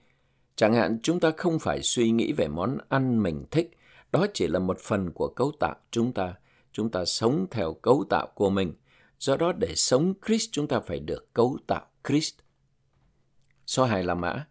[0.56, 3.70] Chẳng hạn chúng ta không phải suy nghĩ về món ăn mình thích,
[4.12, 6.34] đó chỉ là một phần của cấu tạo chúng ta.
[6.72, 8.74] Chúng ta sống theo cấu tạo của mình.
[9.18, 12.34] Do đó để sống Christ chúng ta phải được cấu tạo Christ.
[13.66, 14.46] Số 2 là mã.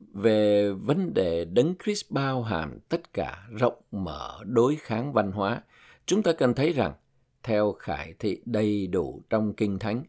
[0.00, 5.62] Về vấn đề đấng Christ bao hàm tất cả rộng mở đối kháng văn hóa,
[6.06, 6.92] chúng ta cần thấy rằng
[7.42, 10.04] theo khải thị đầy đủ trong Kinh Thánh,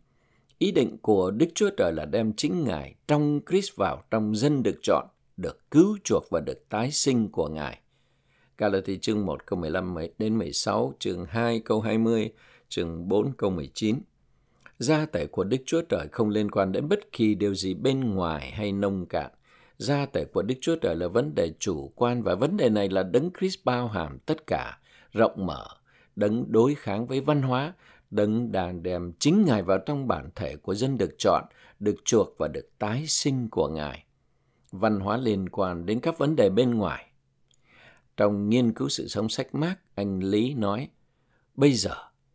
[0.57, 4.63] ý định của Đức Chúa Trời là đem chính Ngài trong Christ vào trong dân
[4.63, 7.79] được chọn được cứu chuộc và được tái sinh của Ngài.
[8.57, 12.31] Galati chương 1 câu 15 đến 16, chương 2 câu 20,
[12.69, 13.99] chương 4 câu 19.
[14.79, 17.99] Gia tể của Đức Chúa Trời không liên quan đến bất kỳ điều gì bên
[17.99, 19.31] ngoài hay nông cạn.
[19.77, 22.89] Gia tể của Đức Chúa Trời là vấn đề chủ quan và vấn đề này
[22.89, 24.79] là đấng Christ bao hàm tất cả,
[25.11, 25.67] rộng mở,
[26.15, 27.73] đấng đối kháng với văn hóa,
[28.11, 31.45] Đấng đang đem chính Ngài vào trong bản thể của dân được chọn,
[31.79, 34.03] được chuộc và được tái sinh của Ngài.
[34.71, 37.11] Văn hóa liên quan đến các vấn đề bên ngoài.
[38.17, 40.89] Trong nghiên cứu sự sống sách mát, anh Lý nói,
[41.55, 41.93] bây giờ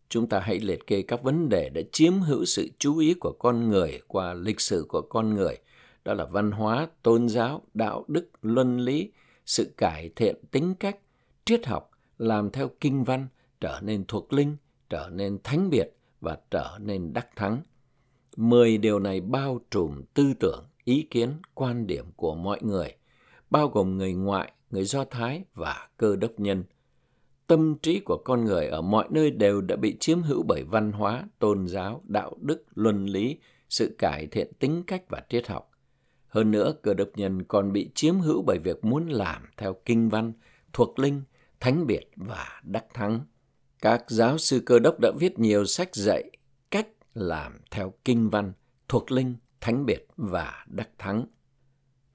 [0.08, 3.32] chúng ta hãy liệt kê các vấn đề đã chiếm hữu sự chú ý của
[3.38, 5.58] con người qua lịch sử của con người.
[6.04, 9.12] Đó là văn hóa, tôn giáo, đạo đức, luân lý,
[9.46, 10.98] sự cải thiện tính cách,
[11.44, 13.28] triết học, làm theo kinh văn,
[13.60, 14.56] trở nên thuộc linh,
[14.90, 17.62] trở nên thánh biệt và trở nên đắc thắng.
[18.36, 22.94] Mười điều này bao trùm tư tưởng, ý kiến, quan điểm của mọi người,
[23.50, 26.64] bao gồm người ngoại, người Do Thái và cơ đốc nhân.
[27.46, 30.92] Tâm trí của con người ở mọi nơi đều đã bị chiếm hữu bởi văn
[30.92, 33.38] hóa, tôn giáo, đạo đức, luân lý,
[33.68, 35.71] sự cải thiện tính cách và triết học.
[36.32, 40.08] Hơn nữa, cơ đốc nhân còn bị chiếm hữu bởi việc muốn làm theo kinh
[40.08, 40.32] văn,
[40.72, 41.22] thuộc linh,
[41.60, 43.20] thánh biệt và đắc thắng.
[43.82, 46.30] Các giáo sư cơ đốc đã viết nhiều sách dạy
[46.70, 48.52] cách làm theo kinh văn,
[48.88, 51.26] thuộc linh, thánh biệt và đắc thắng.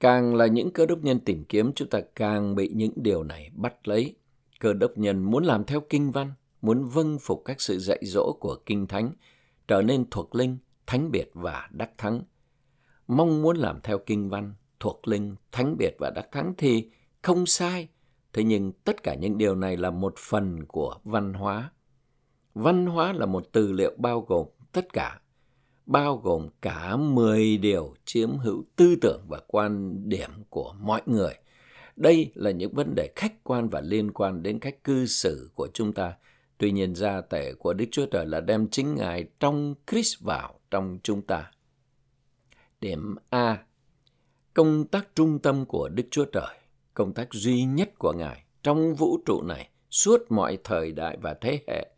[0.00, 3.50] Càng là những cơ đốc nhân tìm kiếm, chúng ta càng bị những điều này
[3.54, 4.16] bắt lấy.
[4.60, 8.32] Cơ đốc nhân muốn làm theo kinh văn, muốn vâng phục các sự dạy dỗ
[8.40, 9.12] của kinh thánh,
[9.68, 12.22] trở nên thuộc linh, thánh biệt và đắc thắng.
[13.08, 16.90] Mong muốn làm theo kinh văn, thuộc linh, thánh biệt và đắc thắng thì
[17.22, 17.88] không sai,
[18.32, 21.72] Thế nhưng tất cả những điều này là một phần của văn hóa.
[22.54, 25.20] Văn hóa là một từ liệu bao gồm tất cả,
[25.86, 31.34] bao gồm cả 10 điều chiếm hữu tư tưởng và quan điểm của mọi người.
[31.96, 35.68] Đây là những vấn đề khách quan và liên quan đến cách cư xử của
[35.74, 36.16] chúng ta.
[36.58, 40.60] Tuy nhiên gia tể của Đức Chúa Trời là đem chính Ngài trong Christ vào
[40.70, 41.50] trong chúng ta.
[42.80, 43.64] Điểm A.
[44.54, 46.58] Công tác trung tâm của Đức Chúa Trời
[46.98, 51.34] công tác duy nhất của Ngài trong vũ trụ này suốt mọi thời đại và
[51.34, 51.88] thế hệ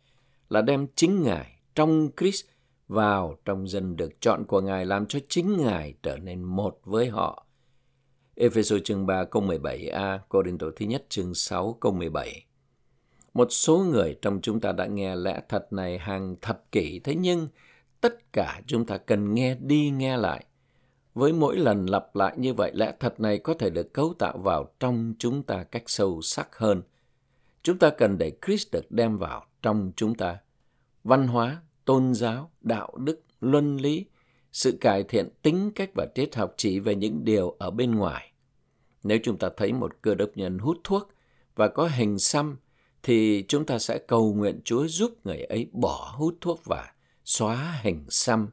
[0.49, 2.45] là đem chính Ngài trong Christ
[2.87, 7.09] vào trong dân được chọn của Ngài làm cho chính Ngài trở nên một với
[7.09, 7.45] họ.
[8.35, 12.45] Ephesos chương 3 câu 17a, Cô Tổ thứ nhất chương 6 câu 17.
[13.33, 17.15] Một số người trong chúng ta đã nghe lẽ thật này hàng thập kỷ, thế
[17.15, 17.47] nhưng
[18.01, 20.45] tất cả chúng ta cần nghe đi nghe lại
[21.13, 24.37] với mỗi lần lặp lại như vậy, lẽ thật này có thể được cấu tạo
[24.37, 26.81] vào trong chúng ta cách sâu sắc hơn.
[27.63, 30.37] Chúng ta cần để Christ được đem vào trong chúng ta.
[31.03, 34.05] Văn hóa, tôn giáo, đạo đức, luân lý,
[34.51, 38.31] sự cải thiện tính cách và triết học chỉ về những điều ở bên ngoài.
[39.03, 41.11] Nếu chúng ta thấy một cơ đốc nhân hút thuốc
[41.55, 42.57] và có hình xăm,
[43.03, 46.93] thì chúng ta sẽ cầu nguyện Chúa giúp người ấy bỏ hút thuốc và
[47.25, 48.49] xóa hình xăm.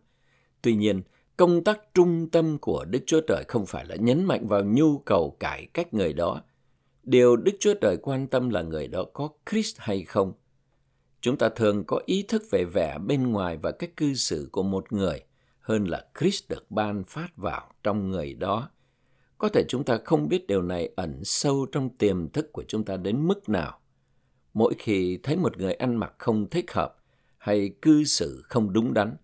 [0.63, 1.03] Tuy nhiên,
[1.39, 4.99] Công tác trung tâm của Đức Chúa Trời không phải là nhấn mạnh vào nhu
[4.99, 6.43] cầu cải cách người đó.
[7.03, 10.33] Điều Đức Chúa Trời quan tâm là người đó có Christ hay không.
[11.21, 14.63] Chúng ta thường có ý thức về vẻ bên ngoài và cách cư xử của
[14.63, 15.21] một người
[15.61, 18.71] hơn là Christ được ban phát vào trong người đó.
[19.39, 22.85] Có thể chúng ta không biết điều này ẩn sâu trong tiềm thức của chúng
[22.85, 23.81] ta đến mức nào.
[24.55, 26.97] Mỗi khi thấy một người ăn mặc không thích hợp
[27.39, 29.17] hay cư xử không đúng đắn,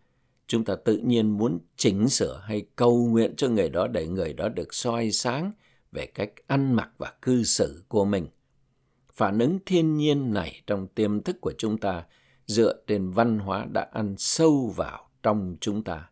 [0.46, 4.32] chúng ta tự nhiên muốn chỉnh sửa hay cầu nguyện cho người đó để người
[4.32, 5.52] đó được soi sáng
[5.92, 8.26] về cách ăn mặc và cư xử của mình.
[9.12, 12.04] Phản ứng thiên nhiên này trong tiềm thức của chúng ta
[12.46, 16.08] dựa trên văn hóa đã ăn sâu vào trong chúng ta.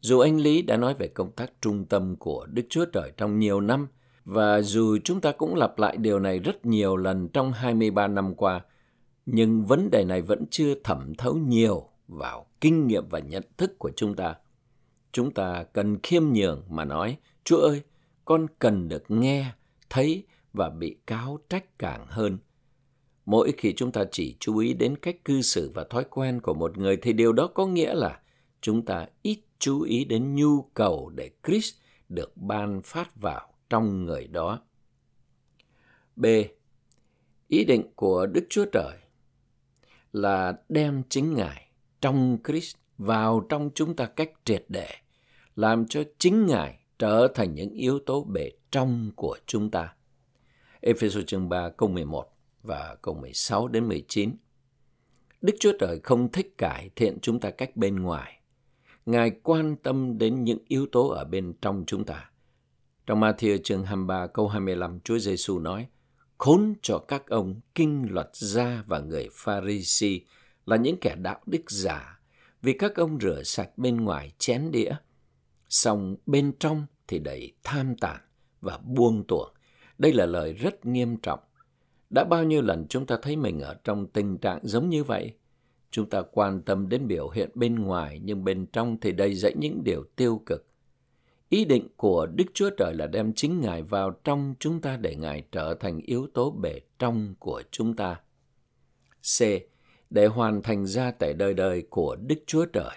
[0.00, 3.38] Dù anh Lý đã nói về công tác trung tâm của Đức Chúa Trời trong
[3.38, 3.88] nhiều năm,
[4.24, 8.34] và dù chúng ta cũng lặp lại điều này rất nhiều lần trong 23 năm
[8.34, 8.60] qua,
[9.26, 13.78] nhưng vấn đề này vẫn chưa thẩm thấu nhiều vào kinh nghiệm và nhận thức
[13.78, 14.34] của chúng ta.
[15.12, 17.82] Chúng ta cần khiêm nhường mà nói, Chúa ơi,
[18.24, 19.52] con cần được nghe,
[19.90, 22.38] thấy và bị cáo trách càng hơn.
[23.26, 26.54] Mỗi khi chúng ta chỉ chú ý đến cách cư xử và thói quen của
[26.54, 28.20] một người thì điều đó có nghĩa là
[28.60, 31.74] chúng ta ít chú ý đến nhu cầu để Christ
[32.08, 34.60] được ban phát vào trong người đó.
[36.16, 36.26] B.
[37.48, 38.98] Ý định của Đức Chúa Trời
[40.12, 41.63] là đem chính Ngài
[42.04, 44.88] trong Christ vào trong chúng ta cách triệt để,
[45.56, 49.94] làm cho chính Ngài trở thành những yếu tố bề trong của chúng ta.
[50.80, 52.26] Ephesos chương 3 câu 11
[52.62, 54.36] và câu 16 đến 19.
[55.40, 58.40] Đức Chúa Trời không thích cải thiện chúng ta cách bên ngoài.
[59.06, 62.30] Ngài quan tâm đến những yếu tố ở bên trong chúng ta.
[63.06, 65.86] Trong Matthew chương 23 câu 25, Chúa Giêsu nói:
[66.38, 70.18] Khốn cho các ông kinh luật gia và người Pharisee
[70.66, 72.20] là những kẻ đạo đức giả
[72.62, 74.92] vì các ông rửa sạch bên ngoài chén đĩa,
[75.68, 78.20] song bên trong thì đầy tham tàn
[78.60, 79.54] và buông tuồng.
[79.98, 81.40] Đây là lời rất nghiêm trọng.
[82.10, 85.34] Đã bao nhiêu lần chúng ta thấy mình ở trong tình trạng giống như vậy?
[85.90, 89.54] Chúng ta quan tâm đến biểu hiện bên ngoài nhưng bên trong thì đầy dẫy
[89.56, 90.66] những điều tiêu cực.
[91.48, 95.16] Ý định của Đức Chúa Trời là đem chính Ngài vào trong chúng ta để
[95.16, 98.20] Ngài trở thành yếu tố bề trong của chúng ta.
[99.38, 99.42] C.
[100.14, 102.96] Để hoàn thành gia tại đời đời của Đức Chúa Trời.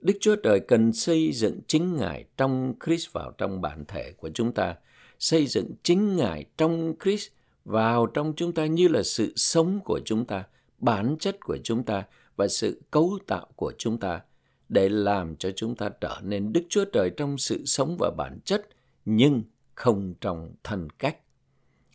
[0.00, 4.30] Đức Chúa Trời cần xây dựng chính Ngài trong Christ vào trong bản thể của
[4.34, 4.74] chúng ta,
[5.18, 7.28] xây dựng chính Ngài trong Christ
[7.64, 10.44] vào trong chúng ta như là sự sống của chúng ta,
[10.78, 12.04] bản chất của chúng ta
[12.36, 14.20] và sự cấu tạo của chúng ta
[14.68, 18.38] để làm cho chúng ta trở nên Đức Chúa Trời trong sự sống và bản
[18.44, 18.68] chất,
[19.04, 19.42] nhưng
[19.74, 21.16] không trong thân cách.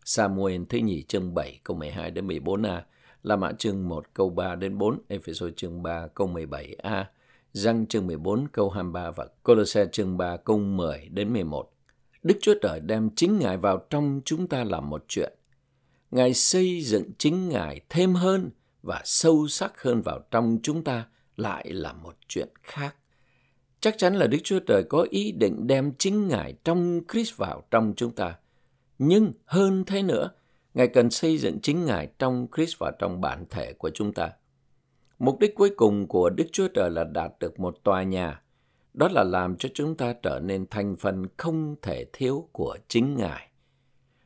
[0.06, 2.82] Samuel thứ nhì chương 7 câu 12 đến 14a,
[3.24, 7.04] La Mã chương 1 câu 3 đến 4, Ephesos chương 3 câu 17a,
[7.54, 11.72] Giăng chương 14 câu 23 và Colosse chương 3 câu 10 đến 11.
[12.24, 15.34] Đức Chúa Trời đem chính Ngài vào trong chúng ta làm một chuyện.
[16.12, 18.50] Ngài xây dựng chính Ngài thêm hơn
[18.84, 21.08] và sâu sắc hơn vào trong chúng ta
[21.38, 22.96] lại là một chuyện khác.
[23.80, 27.64] Chắc chắn là Đức Chúa Trời có ý định đem chính Ngài trong Christ vào
[27.72, 28.36] trong chúng ta.
[29.00, 30.30] Nhưng hơn thế nữa,
[30.74, 34.32] Ngài cần xây dựng chính Ngài trong Christ và trong bản thể của chúng ta.
[35.20, 38.42] Mục đích cuối cùng của Đức Chúa Trời là đạt được một tòa nhà,
[38.94, 43.18] đó là làm cho chúng ta trở nên thành phần không thể thiếu của chính
[43.18, 43.48] Ngài.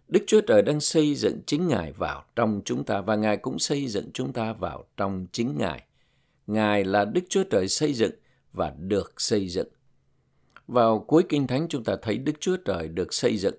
[0.07, 3.59] Đức Chúa Trời đang xây dựng chính Ngài vào trong chúng ta và Ngài cũng
[3.59, 5.83] xây dựng chúng ta vào trong chính Ngài.
[6.47, 8.11] Ngài là Đức Chúa Trời xây dựng
[8.53, 9.67] và được xây dựng.
[10.67, 13.55] Vào cuối Kinh Thánh chúng ta thấy Đức Chúa Trời được xây dựng,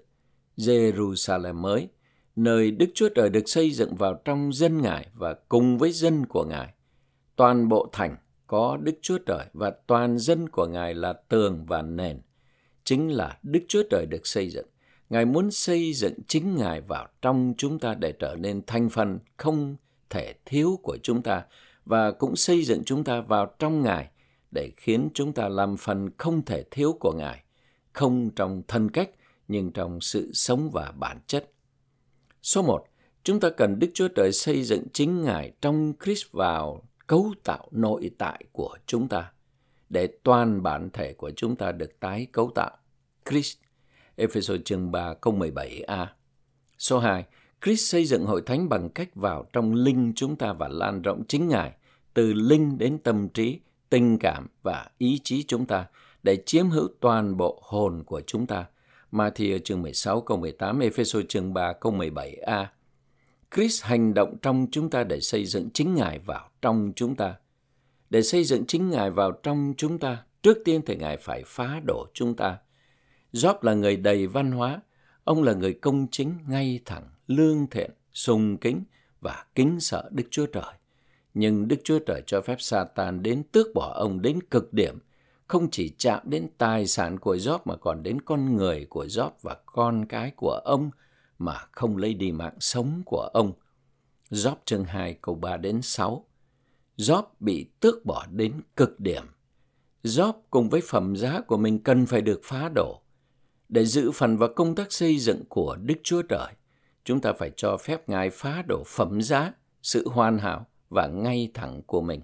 [0.56, 1.88] Jerusalem mới,
[2.36, 6.26] nơi Đức Chúa Trời được xây dựng vào trong dân Ngài và cùng với dân
[6.26, 6.74] của Ngài.
[7.36, 11.82] Toàn bộ thành có Đức Chúa Trời và toàn dân của Ngài là tường và
[11.82, 12.20] nền.
[12.84, 14.66] Chính là Đức Chúa Trời được xây dựng.
[15.10, 19.18] Ngài muốn xây dựng chính Ngài vào trong chúng ta để trở nên thành phần
[19.36, 19.76] không
[20.10, 21.44] thể thiếu của chúng ta
[21.84, 24.10] và cũng xây dựng chúng ta vào trong Ngài
[24.50, 27.42] để khiến chúng ta làm phần không thể thiếu của Ngài,
[27.92, 29.10] không trong thân cách
[29.48, 31.50] nhưng trong sự sống và bản chất.
[32.46, 32.84] Số 1.
[33.24, 37.68] Chúng ta cần Đức Chúa Trời xây dựng chính Ngài trong Christ vào cấu tạo
[37.70, 39.32] nội tại của chúng ta
[39.88, 42.76] để toàn bản thể của chúng ta được tái cấu tạo.
[43.30, 43.58] Christ
[44.16, 46.06] Ephesos chương 3 câu 17a.
[46.78, 47.24] Số 2.
[47.64, 51.24] Christ xây dựng hội thánh bằng cách vào trong linh chúng ta và lan rộng
[51.28, 51.72] chính Ngài,
[52.14, 55.86] từ linh đến tâm trí, tình cảm và ý chí chúng ta
[56.22, 58.66] để chiếm hữu toàn bộ hồn của chúng ta.
[59.12, 62.66] Matthew chương 16 câu 18, Ephesos chương 3 câu 17a.
[63.54, 67.34] Christ hành động trong chúng ta để xây dựng chính Ngài vào trong chúng ta.
[68.10, 71.80] Để xây dựng chính Ngài vào trong chúng ta, trước tiên thì Ngài phải phá
[71.86, 72.58] đổ chúng ta.
[73.32, 74.80] Job là người đầy văn hóa,
[75.24, 78.84] ông là người công chính, ngay thẳng, lương thiện, sùng kính
[79.20, 80.74] và kính sợ Đức Chúa Trời.
[81.34, 84.98] Nhưng Đức Chúa Trời cho phép Satan đến tước bỏ ông đến cực điểm,
[85.46, 89.30] không chỉ chạm đến tài sản của Job mà còn đến con người của Job
[89.42, 90.90] và con cái của ông
[91.38, 93.52] mà không lấy đi mạng sống của ông.
[94.30, 96.24] Job chương 2 câu 3 đến 6.
[96.96, 99.22] Job bị tước bỏ đến cực điểm.
[100.02, 103.00] Job cùng với phẩm giá của mình cần phải được phá đổ.
[103.68, 106.52] Để giữ phần vào công tác xây dựng của Đức Chúa Trời,
[107.04, 111.50] chúng ta phải cho phép Ngài phá đổ phẩm giá, sự hoàn hảo và ngay
[111.54, 112.20] thẳng của mình.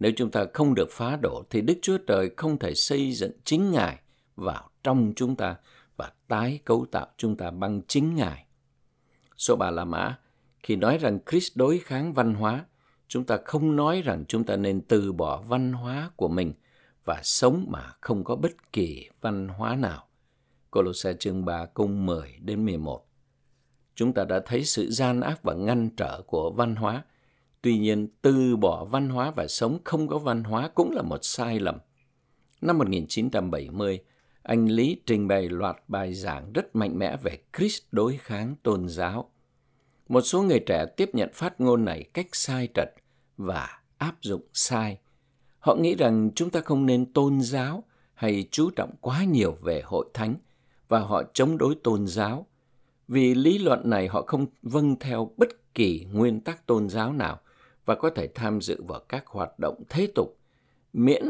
[0.00, 3.32] Nếu chúng ta không được phá đổ thì Đức Chúa Trời không thể xây dựng
[3.44, 3.98] chính Ngài
[4.36, 5.56] vào trong chúng ta
[5.96, 8.44] và tái cấu tạo chúng ta bằng chính Ngài.
[9.36, 10.18] Số bà La Mã,
[10.62, 12.64] khi nói rằng Christ đối kháng văn hóa,
[13.08, 16.52] chúng ta không nói rằng chúng ta nên từ bỏ văn hóa của mình
[17.04, 20.06] và sống mà không có bất kỳ văn hóa nào.
[20.70, 23.06] Colossae chương 3 câu 10 đến 11.
[23.94, 27.04] Chúng ta đã thấy sự gian ác và ngăn trở của văn hóa.
[27.62, 31.18] Tuy nhiên, từ bỏ văn hóa và sống không có văn hóa cũng là một
[31.22, 31.78] sai lầm.
[32.60, 33.98] Năm 1970,
[34.42, 38.88] anh Lý trình bày loạt bài giảng rất mạnh mẽ về Christ đối kháng tôn
[38.88, 39.30] giáo.
[40.08, 42.88] Một số người trẻ tiếp nhận phát ngôn này cách sai trật
[43.36, 44.98] và áp dụng sai.
[45.58, 47.84] Họ nghĩ rằng chúng ta không nên tôn giáo
[48.14, 50.34] hay chú trọng quá nhiều về hội thánh–
[50.90, 52.46] và họ chống đối tôn giáo.
[53.08, 57.40] Vì lý luận này họ không vâng theo bất kỳ nguyên tắc tôn giáo nào
[57.84, 60.38] và có thể tham dự vào các hoạt động thế tục,
[60.92, 61.22] miễn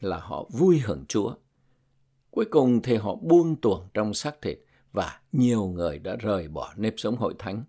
[0.00, 1.34] là họ vui hưởng Chúa.
[2.30, 4.58] Cuối cùng thì họ buông tuồng trong xác thịt
[4.92, 7.64] và nhiều người đã rời bỏ nếp sống hội thánh.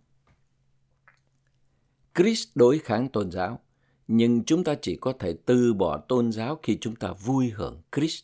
[2.15, 3.59] Chris đối kháng tôn giáo,
[4.07, 7.81] nhưng chúng ta chỉ có thể từ bỏ tôn giáo khi chúng ta vui hưởng
[7.95, 8.21] Chris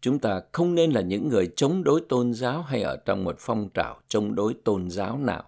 [0.00, 3.36] Chúng ta không nên là những người chống đối tôn giáo hay ở trong một
[3.38, 5.44] phong trào chống đối tôn giáo nào.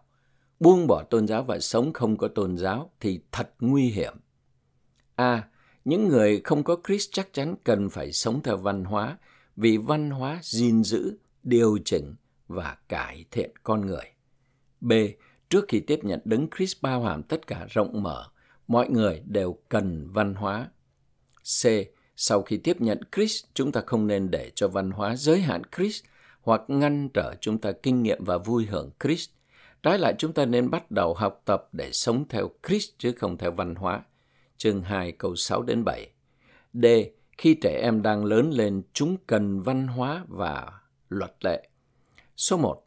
[0.62, 4.14] Buông bỏ tôn giáo và sống không có tôn giáo thì thật nguy hiểm.
[5.14, 5.48] A.
[5.84, 9.18] Những người không có Christ chắc chắn cần phải sống theo văn hóa
[9.56, 12.14] vì văn hóa gìn giữ, điều chỉnh
[12.48, 14.04] và cải thiện con người.
[14.80, 14.92] B.
[15.48, 18.28] Trước khi tiếp nhận đấng Christ bao hàm tất cả rộng mở,
[18.66, 20.68] mọi người đều cần văn hóa.
[21.62, 21.66] C.
[22.16, 25.62] Sau khi tiếp nhận Christ, chúng ta không nên để cho văn hóa giới hạn
[25.76, 26.04] Christ
[26.40, 29.30] hoặc ngăn trở chúng ta kinh nghiệm và vui hưởng Christ.
[29.82, 33.36] Trái lại chúng ta nên bắt đầu học tập để sống theo Christ chứ không
[33.36, 34.02] theo văn hóa.
[34.56, 36.10] Chương 2 câu 6 đến 7.
[36.74, 36.86] D.
[37.38, 40.72] Khi trẻ em đang lớn lên, chúng cần văn hóa và
[41.08, 41.68] luật lệ.
[42.36, 42.86] Số 1.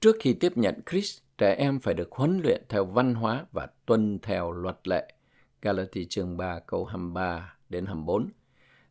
[0.00, 3.66] Trước khi tiếp nhận Christ, trẻ em phải được huấn luyện theo văn hóa và
[3.86, 5.12] tuân theo luật lệ.
[5.62, 8.30] Galati chương 3 câu 23 đến 24.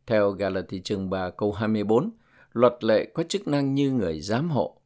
[0.05, 2.11] Theo Galati chương 3 câu 24,
[2.53, 4.77] luật lệ có chức năng như người giám hộ.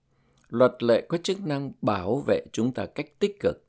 [0.52, 3.64] Luật lệ có chức năng bảo vệ chúng ta cách tích cực.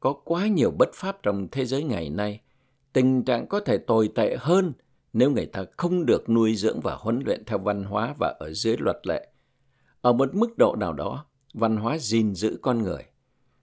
[0.00, 2.40] Có quá nhiều bất pháp trong thế giới ngày nay.
[2.92, 4.72] Tình trạng có thể tồi tệ hơn
[5.12, 8.52] nếu người ta không được nuôi dưỡng và huấn luyện theo văn hóa và ở
[8.52, 9.28] dưới luật lệ.
[10.00, 13.02] Ở một mức độ nào đó, văn hóa gìn giữ con người.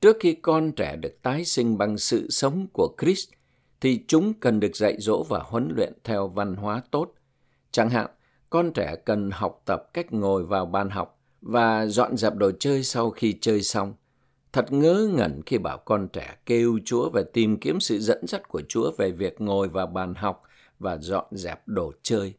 [0.01, 3.30] Trước khi con trẻ được tái sinh bằng sự sống của Christ,
[3.82, 7.14] thì chúng cần được dạy dỗ và huấn luyện theo văn hóa tốt.
[7.72, 8.09] Chẳng hạn,
[8.49, 12.83] con trẻ cần học tập cách ngồi vào bàn học và dọn dẹp đồ chơi
[12.83, 13.93] sau khi chơi xong.
[14.53, 18.47] Thật ngớ ngẩn khi bảo con trẻ kêu Chúa và tìm kiếm sự dẫn dắt
[18.47, 20.43] của Chúa về việc ngồi vào bàn học
[20.79, 22.33] và dọn dẹp đồ chơi.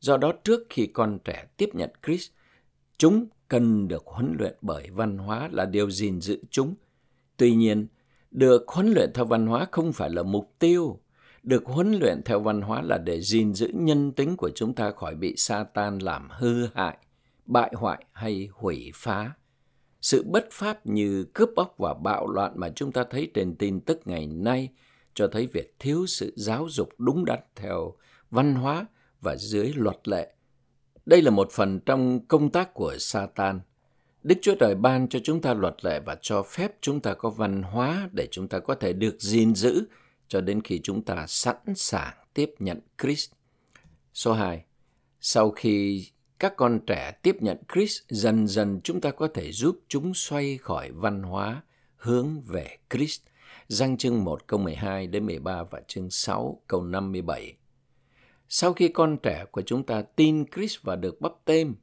[0.00, 2.30] Do đó trước khi con trẻ tiếp nhận Christ,
[2.98, 6.74] chúng cần được huấn luyện bởi văn hóa là điều gìn giữ chúng.
[7.36, 7.86] Tuy nhiên,
[8.30, 11.00] được huấn luyện theo văn hóa không phải là mục tiêu.
[11.42, 14.90] Được huấn luyện theo văn hóa là để gìn giữ nhân tính của chúng ta
[14.90, 16.98] khỏi bị Satan làm hư hại,
[17.48, 19.32] bại hoại hay hủy phá.
[20.00, 23.80] Sự bất pháp như cướp bóc và bạo loạn mà chúng ta thấy trên tin
[23.80, 24.68] tức ngày nay
[25.14, 27.94] cho thấy việc thiếu sự giáo dục đúng đắn theo
[28.30, 28.86] văn hóa
[29.20, 30.34] và dưới luật lệ.
[31.06, 33.60] Đây là một phần trong công tác của Satan.
[34.22, 37.30] Đức Chúa Trời ban cho chúng ta luật lệ và cho phép chúng ta có
[37.30, 39.84] văn hóa để chúng ta có thể được gìn giữ
[40.28, 43.30] cho đến khi chúng ta sẵn sàng tiếp nhận Christ.
[44.14, 44.64] Số 2.
[45.20, 46.06] Sau khi
[46.38, 50.58] các con trẻ tiếp nhận Christ, dần dần chúng ta có thể giúp chúng xoay
[50.58, 51.62] khỏi văn hóa
[51.96, 53.20] hướng về Christ.
[53.68, 57.56] Giăng chương 1 câu 12 đến 13 và chương 6 câu 57.
[58.48, 61.74] Sau khi con trẻ của chúng ta tin Christ và được bắp tên,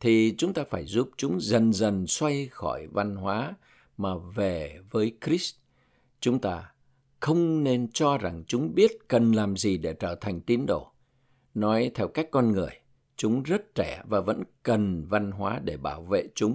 [0.00, 3.54] thì chúng ta phải giúp chúng dần dần xoay khỏi văn hóa
[3.96, 5.54] mà về với Christ.
[6.20, 6.72] Chúng ta
[7.20, 10.92] không nên cho rằng chúng biết cần làm gì để trở thành tín đồ.
[11.54, 12.79] Nói theo cách con người,
[13.20, 16.54] chúng rất trẻ và vẫn cần văn hóa để bảo vệ chúng.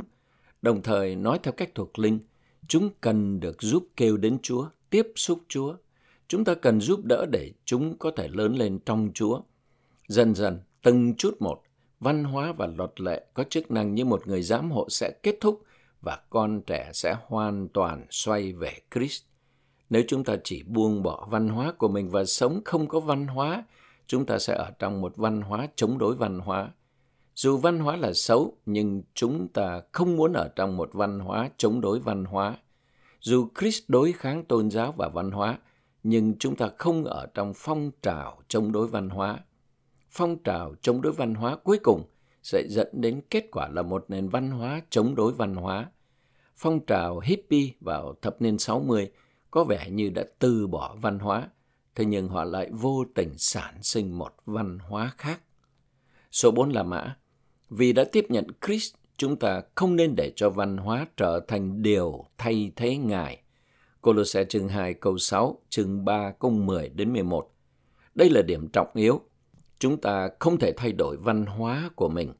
[0.62, 2.20] Đồng thời nói theo cách thuộc linh,
[2.68, 5.76] chúng cần được giúp kêu đến Chúa, tiếp xúc Chúa.
[6.28, 9.42] Chúng ta cần giúp đỡ để chúng có thể lớn lên trong Chúa.
[10.08, 11.62] Dần dần, từng chút một,
[12.00, 15.38] văn hóa và luật lệ có chức năng như một người giám hộ sẽ kết
[15.42, 15.64] thúc
[16.02, 19.24] và con trẻ sẽ hoàn toàn xoay về Christ.
[19.90, 23.28] Nếu chúng ta chỉ buông bỏ văn hóa của mình và sống không có văn
[23.28, 23.64] hóa,
[24.08, 26.72] chúng ta sẽ ở trong một văn hóa chống đối văn hóa.
[27.36, 31.50] Dù văn hóa là xấu, nhưng chúng ta không muốn ở trong một văn hóa
[31.58, 32.58] chống đối văn hóa.
[33.20, 35.60] Dù Christ đối kháng tôn giáo và văn hóa,
[36.04, 39.40] nhưng chúng ta không ở trong phong trào chống đối văn hóa.
[40.10, 42.04] Phong trào chống đối văn hóa cuối cùng
[42.44, 45.90] sẽ dẫn đến kết quả là một nền văn hóa chống đối văn hóa.
[46.56, 49.12] Phong trào hippie vào thập niên 60
[49.52, 51.50] có vẻ như đã từ bỏ văn hóa,
[51.96, 55.42] thế nhưng họ lại vô tình sản sinh một văn hóa khác.
[56.32, 57.18] Số 4 là mã.
[57.70, 61.82] Vì đã tiếp nhận Christ, chúng ta không nên để cho văn hóa trở thành
[61.82, 63.42] điều thay thế Ngài.
[64.02, 67.56] cô Colosse chương 2 câu 6, chương 3 câu 10 đến 11.
[68.16, 69.22] Đây là điểm trọng yếu.
[69.80, 72.34] Chúng ta không thể thay đổi văn hóa của mình.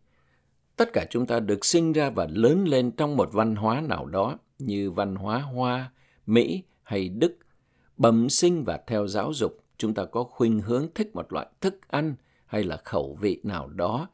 [0.76, 4.06] Tất cả chúng ta được sinh ra và lớn lên trong một văn hóa nào
[4.06, 5.92] đó như văn hóa Hoa,
[6.26, 7.38] Mỹ hay Đức.
[7.98, 11.88] Bẩm sinh và theo giáo dục, chúng ta có khuynh hướng thích một loại thức
[11.88, 12.16] ăn
[12.46, 14.08] hay là khẩu vị nào đó.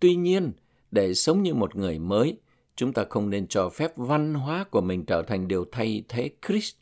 [0.00, 0.52] Tuy nhiên,
[0.90, 2.38] để sống như một người mới,
[2.76, 6.30] chúng ta không nên cho phép văn hóa của mình trở thành điều thay thế
[6.46, 6.76] Christ.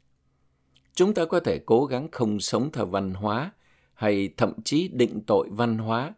[0.94, 3.52] Chúng ta có thể cố gắng không sống theo văn hóa
[3.94, 6.14] hay thậm chí định tội văn hóa,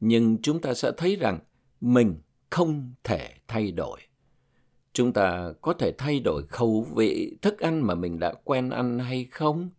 [0.00, 1.38] nhưng chúng ta sẽ thấy rằng
[1.80, 2.16] mình
[2.50, 4.00] không thể thay đổi.
[4.92, 8.98] Chúng ta có thể thay đổi khẩu vị thức ăn mà mình đã quen ăn
[8.98, 9.70] hay không?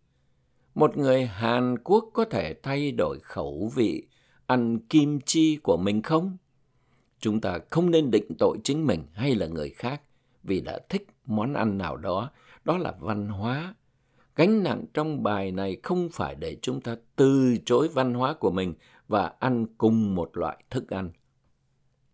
[0.74, 4.06] Một người Hàn Quốc có thể thay đổi khẩu vị
[4.46, 6.36] ăn kim chi của mình không?
[7.18, 10.00] Chúng ta không nên định tội chính mình hay là người khác
[10.42, 12.30] vì đã thích món ăn nào đó,
[12.64, 13.74] đó là văn hóa.
[14.36, 18.50] Gánh nặng trong bài này không phải để chúng ta từ chối văn hóa của
[18.50, 18.74] mình
[19.08, 21.10] và ăn cùng một loại thức ăn.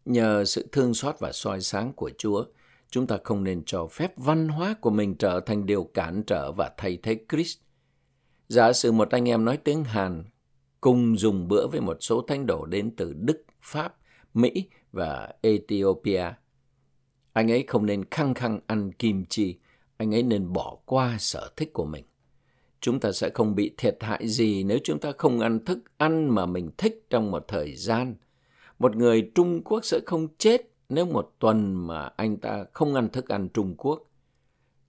[0.04, 2.44] Nhờ sự thương xót và soi sáng của Chúa,
[2.90, 6.52] chúng ta không nên cho phép văn hóa của mình trở thành điều cản trở
[6.52, 7.58] và thay thế Christ.
[8.48, 10.24] Giả sử một anh em nói tiếng Hàn
[10.80, 13.96] cùng dùng bữa với một số thánh đồ đến từ Đức, Pháp,
[14.34, 16.32] Mỹ và Ethiopia.
[17.32, 19.58] Anh ấy không nên khăng khăng ăn kim chi,
[19.96, 22.04] anh ấy nên bỏ qua sở thích của mình.
[22.80, 26.34] Chúng ta sẽ không bị thiệt hại gì nếu chúng ta không ăn thức ăn
[26.34, 28.14] mà mình thích trong một thời gian.
[28.78, 33.08] Một người Trung Quốc sẽ không chết nếu một tuần mà anh ta không ăn
[33.08, 34.02] thức ăn Trung Quốc.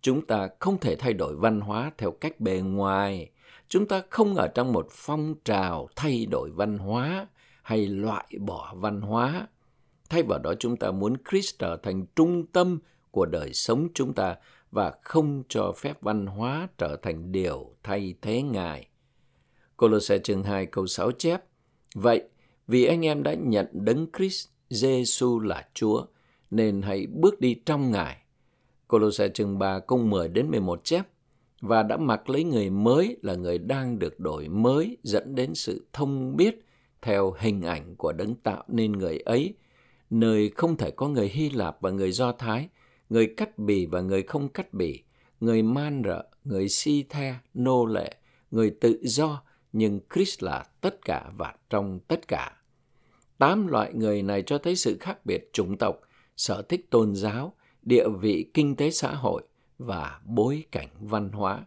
[0.02, 3.32] Chúng ta không thể thay đổi văn hóa theo cách bề ngoài.
[3.68, 7.28] Chúng ta không ở trong một phong trào thay đổi văn hóa
[7.64, 9.47] hay loại bỏ văn hóa.
[10.10, 12.80] Thay vào đó chúng ta muốn Christ trở thành trung tâm
[13.12, 14.36] của đời sống chúng ta
[14.72, 18.88] và không cho phép văn hóa trở thành điều thay thế Ngài.
[19.78, 21.43] Colossae chương 2 câu 6 chép,
[21.95, 22.24] Vậy,
[22.68, 26.05] vì anh em đã nhận đấng Christ Giêsu là Chúa,
[26.51, 28.17] nên hãy bước đi trong Ngài.
[28.88, 31.07] Colossae chương 3 câu 10 đến 11 chép,
[31.61, 35.86] và đã mặc lấy người mới là người đang được đổi mới dẫn đến sự
[35.93, 36.65] thông biết
[37.01, 39.53] theo hình ảnh của đấng tạo nên người ấy,
[40.09, 42.69] nơi không thể có người Hy Lạp và người Do Thái,
[43.09, 45.03] người cắt bì và người không cắt bì,
[45.39, 48.15] người man rợ, người si the, nô lệ,
[48.51, 49.43] người tự do,
[49.74, 52.61] nhưng Christ là tất cả và trong tất cả.
[53.42, 56.00] Tám loại người này cho thấy sự khác biệt chủng tộc,
[56.38, 59.44] sở thích tôn giáo, địa vị kinh tế xã hội
[59.78, 61.66] và bối cảnh văn hóa.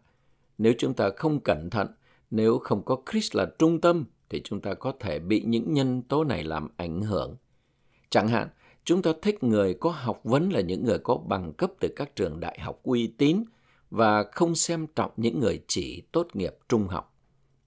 [0.59, 1.89] Nếu chúng ta không cẩn thận,
[2.31, 6.03] nếu không có Christ là trung tâm, thì chúng ta có thể bị những nhân
[6.03, 7.37] tố này làm ảnh hưởng.
[8.11, 8.49] Chẳng hạn,
[8.85, 12.16] chúng ta thích người có học vấn là những người có bằng cấp từ các
[12.16, 13.45] trường đại học uy tín
[13.91, 17.14] và không xem trọng những người chỉ tốt nghiệp trung học.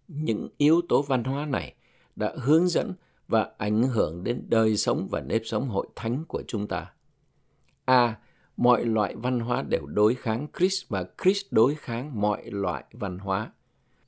[0.08, 1.74] Những yếu tố văn hóa này
[2.16, 2.94] đã hướng dẫn
[3.28, 6.92] và ảnh hưởng đến đời sống và nếp sống hội thánh của chúng ta.
[7.86, 8.18] A.
[8.58, 13.18] Mọi loại văn hóa đều đối kháng Christ và Christ đối kháng mọi loại văn
[13.18, 13.52] hóa.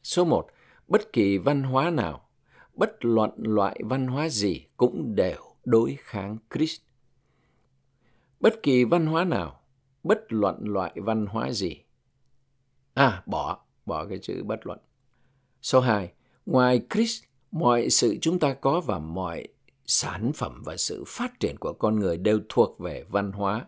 [0.03, 0.47] Số 1.
[0.87, 2.29] Bất kỳ văn hóa nào,
[2.73, 6.81] bất luận loại văn hóa gì cũng đều đối kháng Christ.
[8.39, 9.61] Bất kỳ văn hóa nào,
[10.03, 11.83] bất luận loại văn hóa gì.
[12.93, 14.79] À, bỏ, bỏ cái chữ bất luận.
[15.61, 16.11] Số 2.
[16.45, 19.47] Ngoài Christ, mọi sự chúng ta có và mọi
[19.85, 23.65] sản phẩm và sự phát triển của con người đều thuộc về văn hóa.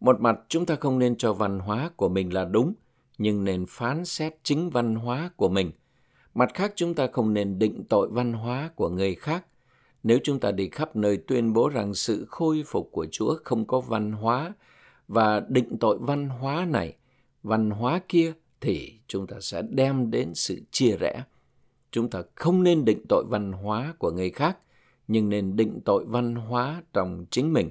[0.00, 2.74] Một mặt chúng ta không nên cho văn hóa của mình là đúng,
[3.18, 5.70] nhưng nên phán xét chính văn hóa của mình.
[6.34, 9.44] Mặt khác chúng ta không nên định tội văn hóa của người khác.
[10.02, 13.64] Nếu chúng ta đi khắp nơi tuyên bố rằng sự khôi phục của Chúa không
[13.64, 14.54] có văn hóa
[15.08, 16.96] và định tội văn hóa này,
[17.42, 21.22] văn hóa kia thì chúng ta sẽ đem đến sự chia rẽ.
[21.90, 24.58] Chúng ta không nên định tội văn hóa của người khác,
[25.08, 27.70] nhưng nên định tội văn hóa trong chính mình.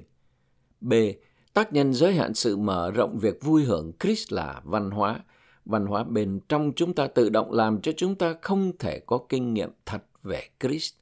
[0.80, 0.92] B.
[1.54, 5.20] Tác nhân giới hạn sự mở rộng việc vui hưởng Christ là văn hóa.
[5.64, 9.18] Văn hóa bên trong chúng ta tự động làm cho chúng ta không thể có
[9.28, 10.94] kinh nghiệm thật về Christ.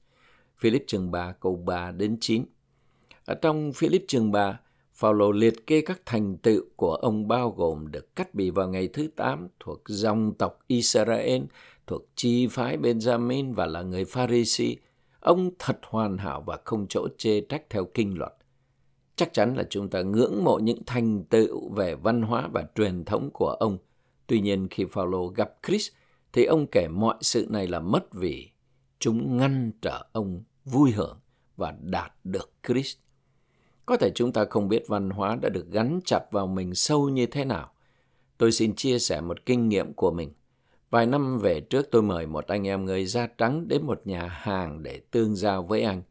[0.59, 2.45] Philip chương 3 câu 3 đến 9.
[3.25, 4.61] Ở trong Philip chương 3,
[4.95, 8.89] Phaolô liệt kê các thành tựu của ông bao gồm được cắt bì vào ngày
[8.89, 11.43] thứ 8 thuộc dòng tộc Israel,
[11.89, 14.75] thuộc chi phái Benjamin và là người Pharisee.
[15.21, 18.33] Ông thật hoàn hảo và không chỗ chê trách theo kinh luật.
[19.17, 23.05] Chắc chắn là chúng ta ngưỡng mộ những thành tựu về văn hóa và truyền
[23.05, 23.79] thống của ông.
[24.27, 25.89] Tuy nhiên khi Phaolô gặp Chris,
[26.33, 28.51] thì ông kể mọi sự này là mất vì
[28.99, 31.19] chúng ngăn trở ông vui hưởng
[31.57, 32.97] và đạt được Chris.
[33.87, 37.09] Có thể chúng ta không biết văn hóa đã được gắn chặt vào mình sâu
[37.09, 37.73] như thế nào.
[38.39, 40.33] Tôi xin chia sẻ một kinh nghiệm của mình.
[40.91, 44.27] Vài năm về trước tôi mời một anh em người da trắng đến một nhà
[44.27, 46.03] hàng để tương giao với anh.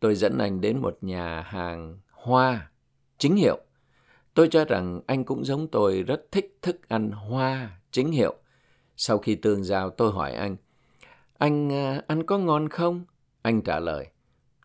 [0.00, 2.70] Tôi dẫn anh đến một nhà hàng hoa,
[3.18, 3.58] chính hiệu.
[4.34, 8.34] Tôi cho rằng anh cũng giống tôi rất thích thức ăn hoa, chính hiệu.
[8.96, 10.56] Sau khi tương giao tôi hỏi anh,
[11.38, 13.04] anh à, ăn có ngon không?
[13.42, 14.06] Anh trả lời,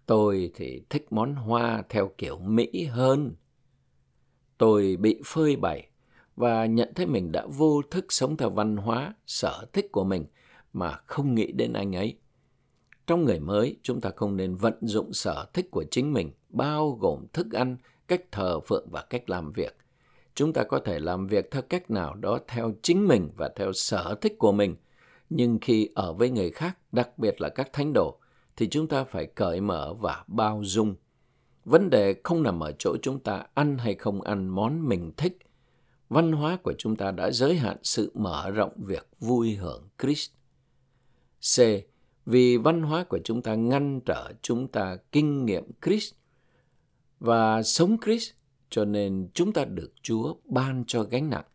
[0.05, 3.35] tôi thì thích món hoa theo kiểu Mỹ hơn.
[4.57, 5.90] Tôi bị phơi bày
[6.41, 10.25] và nhận thấy mình đã vô thức sống theo văn hóa, sở thích của mình
[10.73, 12.17] mà không nghĩ đến anh ấy.
[13.07, 16.91] Trong người mới, chúng ta không nên vận dụng sở thích của chính mình, bao
[16.91, 17.77] gồm thức ăn,
[18.07, 19.77] cách thờ phượng và cách làm việc.
[20.35, 23.73] Chúng ta có thể làm việc theo cách nào đó theo chính mình và theo
[23.73, 24.75] sở thích của mình,
[25.29, 28.19] nhưng khi ở với người khác, đặc biệt là các thánh đồ,
[28.55, 30.95] thì chúng ta phải cởi mở và bao dung.
[31.65, 35.37] Vấn đề không nằm ở chỗ chúng ta ăn hay không ăn món mình thích,
[36.11, 40.31] văn hóa của chúng ta đã giới hạn sự mở rộng việc vui hưởng Christ.
[41.39, 41.59] C.
[42.25, 46.13] Vì văn hóa của chúng ta ngăn trở chúng ta kinh nghiệm Christ
[47.19, 48.31] và sống Christ,
[48.69, 51.45] cho nên chúng ta được Chúa ban cho gánh nặng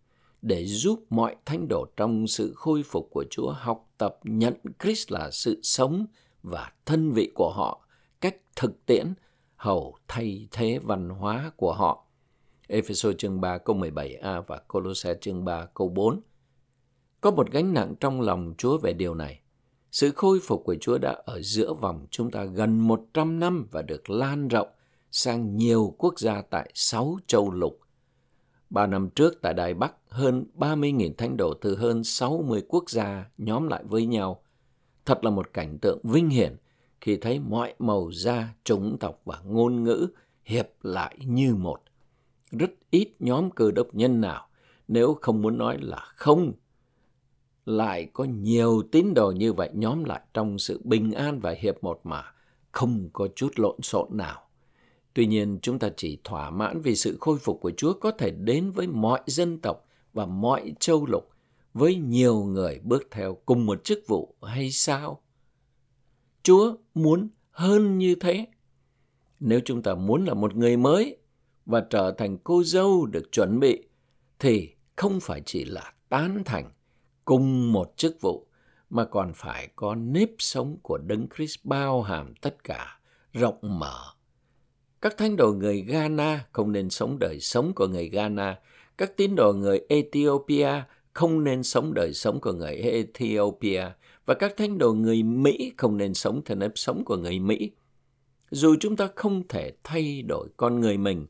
[0.43, 5.13] để giúp mọi thánh đồ trong sự khôi phục của Chúa học tập nhận Christ
[5.13, 6.07] là sự sống
[6.43, 7.87] và thân vị của họ
[8.21, 9.15] cách thực tiễn
[9.57, 12.06] hầu thay thế văn hóa của họ.
[12.69, 16.21] Ephesos chương 3 câu 17a và Colossae chương 3 câu 4.
[17.21, 19.41] Có một gánh nặng trong lòng Chúa về điều này.
[19.93, 23.83] Sự khôi phục của Chúa đã ở giữa vòng chúng ta gần 100 năm và
[23.83, 24.69] được lan rộng
[25.11, 27.81] sang nhiều quốc gia tại 6 châu lục.
[28.71, 33.31] Ba năm trước tại Đài Bắc, hơn 30.000 thánh đồ từ hơn 60 quốc gia
[33.39, 34.43] nhóm lại với nhau.
[35.05, 36.57] Thật là một cảnh tượng vinh hiển
[37.01, 40.07] khi thấy mọi màu da, chủng tộc và ngôn ngữ
[40.45, 41.81] hiệp lại như một.
[42.51, 44.49] Rất ít nhóm cơ đốc nhân nào,
[44.89, 46.53] nếu không muốn nói là không,
[47.67, 51.85] lại có nhiều tín đồ như vậy nhóm lại trong sự bình an và hiệp
[51.85, 52.25] một mà
[52.73, 54.43] không có chút lộn xộn nào.
[55.15, 58.31] Tuy nhiên, chúng ta chỉ thỏa mãn vì sự khôi phục của Chúa có thể
[58.31, 61.29] đến với mọi dân tộc và mọi châu lục,
[61.75, 65.21] với nhiều người bước theo cùng một chức vụ hay sao?
[66.43, 68.47] Chúa muốn hơn như thế.
[69.41, 71.17] Nếu chúng ta muốn là một người mới
[71.67, 73.83] và trở thành cô dâu được chuẩn bị,
[74.39, 76.71] thì không phải chỉ là tán thành
[77.25, 78.47] cùng một chức vụ,
[78.91, 82.99] mà còn phải có nếp sống của Đấng Christ bao hàm tất cả,
[83.33, 84.17] rộng mở
[85.07, 88.59] các thánh đồ người Ghana không nên sống đời sống của người Ghana.
[88.99, 93.85] Các tín đồ người Ethiopia không nên sống đời sống của người Ethiopia.
[94.27, 97.71] Và các thánh đồ người Mỹ không nên sống theo nếp sống của người Mỹ.
[98.51, 101.27] Dù chúng ta không thể thay đổi con người mình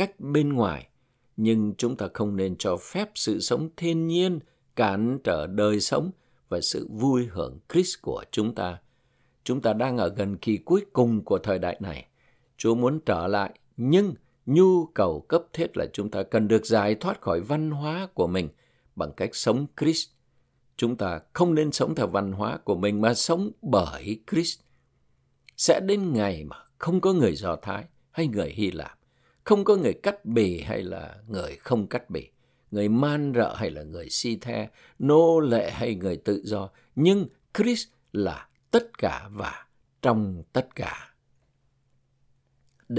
[0.00, 0.88] cách bên ngoài,
[1.36, 4.38] nhưng chúng ta không nên cho phép sự sống thiên nhiên
[4.76, 6.10] cản trở đời sống
[6.48, 8.78] và sự vui hưởng Christ của chúng ta.
[9.44, 12.06] Chúng ta đang ở gần kỳ cuối cùng của thời đại này.
[12.56, 14.14] Chúa muốn trở lại, nhưng
[14.46, 18.26] nhu cầu cấp thiết là chúng ta cần được giải thoát khỏi văn hóa của
[18.26, 18.48] mình
[18.96, 20.08] bằng cách sống Christ.
[20.76, 24.60] Chúng ta không nên sống theo văn hóa của mình mà sống bởi Christ.
[25.56, 28.99] Sẽ đến ngày mà không có người Do Thái hay người Hy Lạp,
[29.44, 32.30] không có người cắt bì hay là người không cắt bì,
[32.70, 34.68] người man rợ hay là người si the,
[34.98, 39.66] nô lệ hay người tự do, nhưng Christ là tất cả và
[40.02, 41.14] trong tất cả.
[42.88, 42.98] D.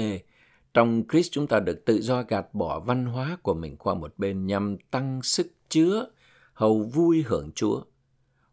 [0.73, 4.13] Trong Christ chúng ta được tự do gạt bỏ văn hóa của mình qua một
[4.17, 6.05] bên nhằm tăng sức chứa,
[6.53, 7.81] hầu vui hưởng Chúa.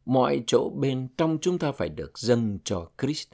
[0.05, 3.28] Mọi chỗ bên trong chúng ta phải được dâng cho Christ.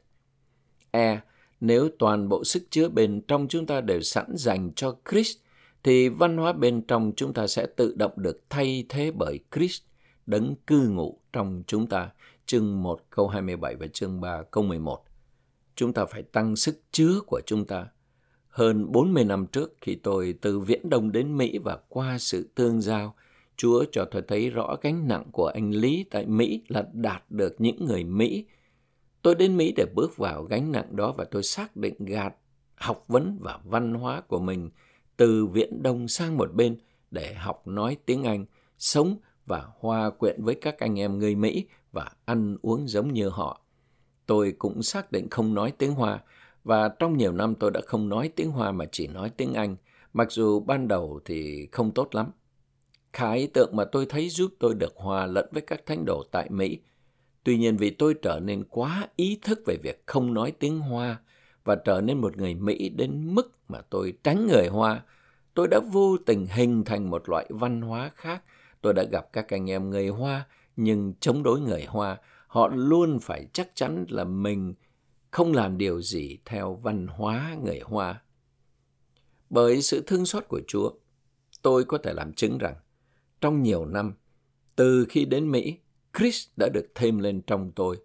[0.91, 1.21] E.
[1.67, 5.39] Nếu toàn bộ sức chứa bên trong chúng ta đều sẵn dành cho Christ,
[5.83, 9.83] thì văn hóa bên trong chúng ta sẽ tự động được thay thế bởi Christ,
[10.27, 12.11] đấng cư ngụ trong chúng ta.
[12.47, 15.05] Chương 1 câu 27 và chương 3 câu 11.
[15.77, 17.87] Chúng ta phải tăng sức chứa của chúng ta
[18.49, 22.81] hơn 40 năm trước khi tôi từ Viễn Đông đến Mỹ và qua sự tương
[22.81, 23.15] giao,
[23.57, 27.55] Chúa cho tôi thấy rõ gánh nặng của anh Lý tại Mỹ là đạt được
[27.59, 28.45] những người Mỹ.
[29.25, 32.35] Tôi đến Mỹ để bước vào gánh nặng đó và tôi xác định gạt
[32.75, 34.71] học vấn và văn hóa của mình
[35.17, 36.77] từ Viễn Đông sang một bên
[37.11, 38.47] để học nói tiếng Anh,
[38.79, 39.17] sống
[39.47, 43.61] và hòa quyện với các anh em người Mỹ và ăn uống giống như họ.
[44.27, 46.23] Tôi cũng xác định không nói tiếng Hoa,
[46.65, 49.77] và trong nhiều năm tôi đã không nói tiếng Hoa mà chỉ nói tiếng Anh,
[50.13, 52.31] mặc dù ban đầu thì không tốt lắm.
[53.13, 56.51] khái tượng mà tôi thấy giúp tôi được hòa lẫn với các thánh đồ tại
[56.51, 56.79] Mỹ.
[57.45, 61.21] Tuy nhiên vì tôi trở nên quá ý thức về việc không nói tiếng Hoa
[61.65, 65.03] và trở nên một người Mỹ đến mức mà tôi tránh người Hoa,
[65.55, 68.43] tôi đã vô tình hình thành một loại văn hóa khác.
[68.81, 72.17] Tôi đã gặp các anh em người Hoa nhưng chống đối người Hoa.
[72.47, 74.75] Họ luôn phải chắc chắn là mình
[75.31, 78.23] không làm điều gì theo văn hóa người Hoa.
[79.51, 80.91] Bởi sự thương xót của Chúa,
[81.63, 82.75] tôi có thể làm chứng rằng
[83.41, 84.15] trong nhiều năm,
[84.77, 85.79] từ khi đến Mỹ,
[86.19, 87.99] Chris đã được thêm lên trong tôi.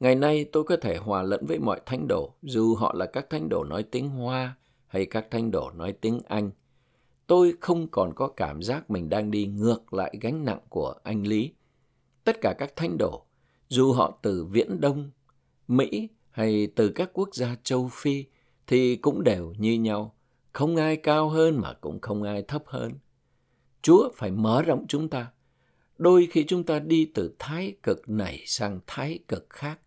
[0.00, 3.30] Ngày nay tôi có thể hòa lẫn với mọi thánh đồ, dù họ là các
[3.30, 6.50] thánh đồ nói tiếng Hoa hay các thánh đồ nói tiếng Anh.
[7.26, 11.26] Tôi không còn có cảm giác mình đang đi ngược lại gánh nặng của anh
[11.26, 11.52] Lý.
[12.24, 13.26] Tất cả các thánh đồ,
[13.68, 15.10] dù họ từ Viễn Đông,
[15.68, 18.24] Mỹ hay từ các quốc gia châu Phi
[18.66, 20.14] thì cũng đều như nhau,
[20.52, 22.92] không ai cao hơn mà cũng không ai thấp hơn.
[23.82, 25.32] Chúa phải mở rộng chúng ta.
[25.98, 29.80] Đôi khi chúng ta đi từ thái cực này sang thái cực khác,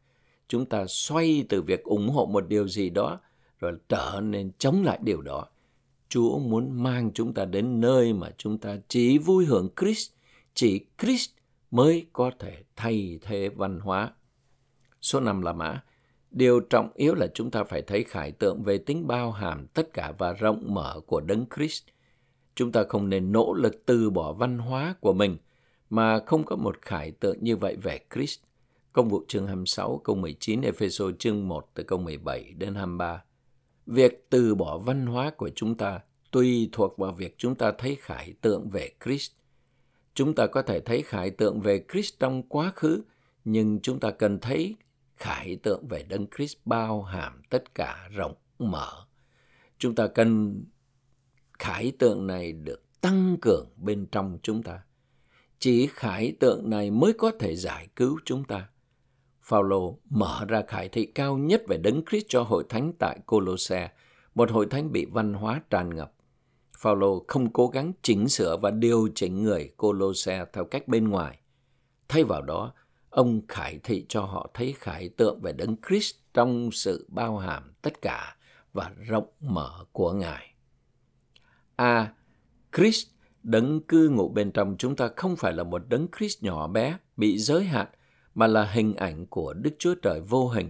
[0.47, 3.19] chúng ta xoay từ việc ủng hộ một điều gì đó
[3.59, 5.47] rồi trở nên chống lại điều đó.
[6.09, 10.11] Chúa muốn mang chúng ta đến nơi mà chúng ta chỉ vui hưởng Christ,
[10.53, 11.29] chỉ Christ
[11.71, 14.13] mới có thể thay thế văn hóa.
[15.01, 15.83] Số năm là mã.
[16.31, 19.93] Điều trọng yếu là chúng ta phải thấy khải tượng về tính bao hàm tất
[19.93, 21.83] cả và rộng mở của Đấng Christ.
[22.55, 25.37] Chúng ta không nên nỗ lực từ bỏ văn hóa của mình
[25.89, 28.39] mà không có một khải tượng như vậy về Christ.
[28.93, 33.23] Công vụ chương 26 câu 19, Epheso chương 1 từ câu 17 đến 23.
[33.85, 35.99] Việc từ bỏ văn hóa của chúng ta
[36.31, 39.31] tùy thuộc vào việc chúng ta thấy khải tượng về Christ.
[40.13, 43.03] Chúng ta có thể thấy khải tượng về Christ trong quá khứ,
[43.45, 44.75] nhưng chúng ta cần thấy
[45.15, 49.05] khải tượng về Đấng Christ bao hàm tất cả rộng mở.
[49.77, 50.63] Chúng ta cần
[51.59, 54.81] khải tượng này được tăng cường bên trong chúng ta.
[55.59, 58.69] Chỉ khải tượng này mới có thể giải cứu chúng ta.
[59.41, 63.91] Phaolô mở ra khải thị cao nhất về Đấng Christ cho hội thánh tại Colosse,
[64.35, 66.13] một hội thánh bị văn hóa tràn ngập.
[66.77, 71.39] Phaolô không cố gắng chỉnh sửa và điều chỉnh người Colosse theo cách bên ngoài.
[72.07, 72.73] Thay vào đó,
[73.09, 77.73] ông khải thị cho họ thấy khải tượng về Đấng Christ trong sự bao hàm
[77.81, 78.37] tất cả
[78.73, 80.53] và rộng mở của Ngài.
[81.75, 82.13] A.
[82.77, 83.07] Christ
[83.47, 86.97] đấng cư ngụ bên trong chúng ta không phải là một đấng Christ nhỏ bé,
[87.17, 87.87] bị giới hạn,
[88.35, 90.69] mà là hình ảnh của Đức Chúa Trời vô hình,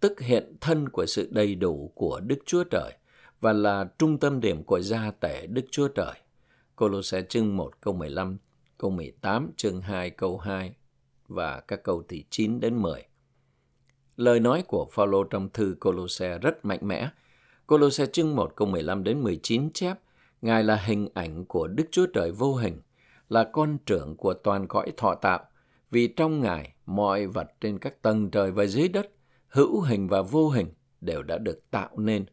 [0.00, 2.92] tức hiện thân của sự đầy đủ của Đức Chúa Trời
[3.40, 6.14] và là trung tâm điểm của gia tể Đức Chúa Trời.
[6.76, 8.38] Cô Lô Colosse chương 1 câu 15,
[8.78, 10.74] câu 18, chương 2 câu 2
[11.28, 13.02] và các câu từ 9 đến 10.
[14.16, 17.08] Lời nói của Phaolô trong thư Cô Lô Colosse rất mạnh mẽ.
[17.66, 19.98] Cô Lô Colosse chương 1 câu 15 đến 19 chép
[20.42, 22.80] Ngài là hình ảnh của Đức Chúa Trời vô hình,
[23.28, 25.44] là con trưởng của toàn cõi thọ tạo,
[25.90, 29.10] vì trong Ngài mọi vật trên các tầng trời và dưới đất,
[29.48, 30.68] hữu hình và vô hình
[31.00, 32.24] đều đã được tạo nên,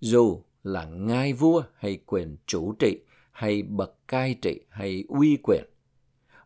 [0.00, 2.98] dù là ngai vua hay quyền chủ trị
[3.30, 5.64] hay bậc cai trị hay uy quyền.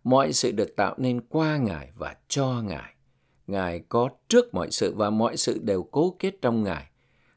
[0.04, 2.94] Mọi sự được tạo nên qua Ngài và cho Ngài.
[3.46, 6.86] Ngài có trước mọi sự và mọi sự đều cố kết trong Ngài.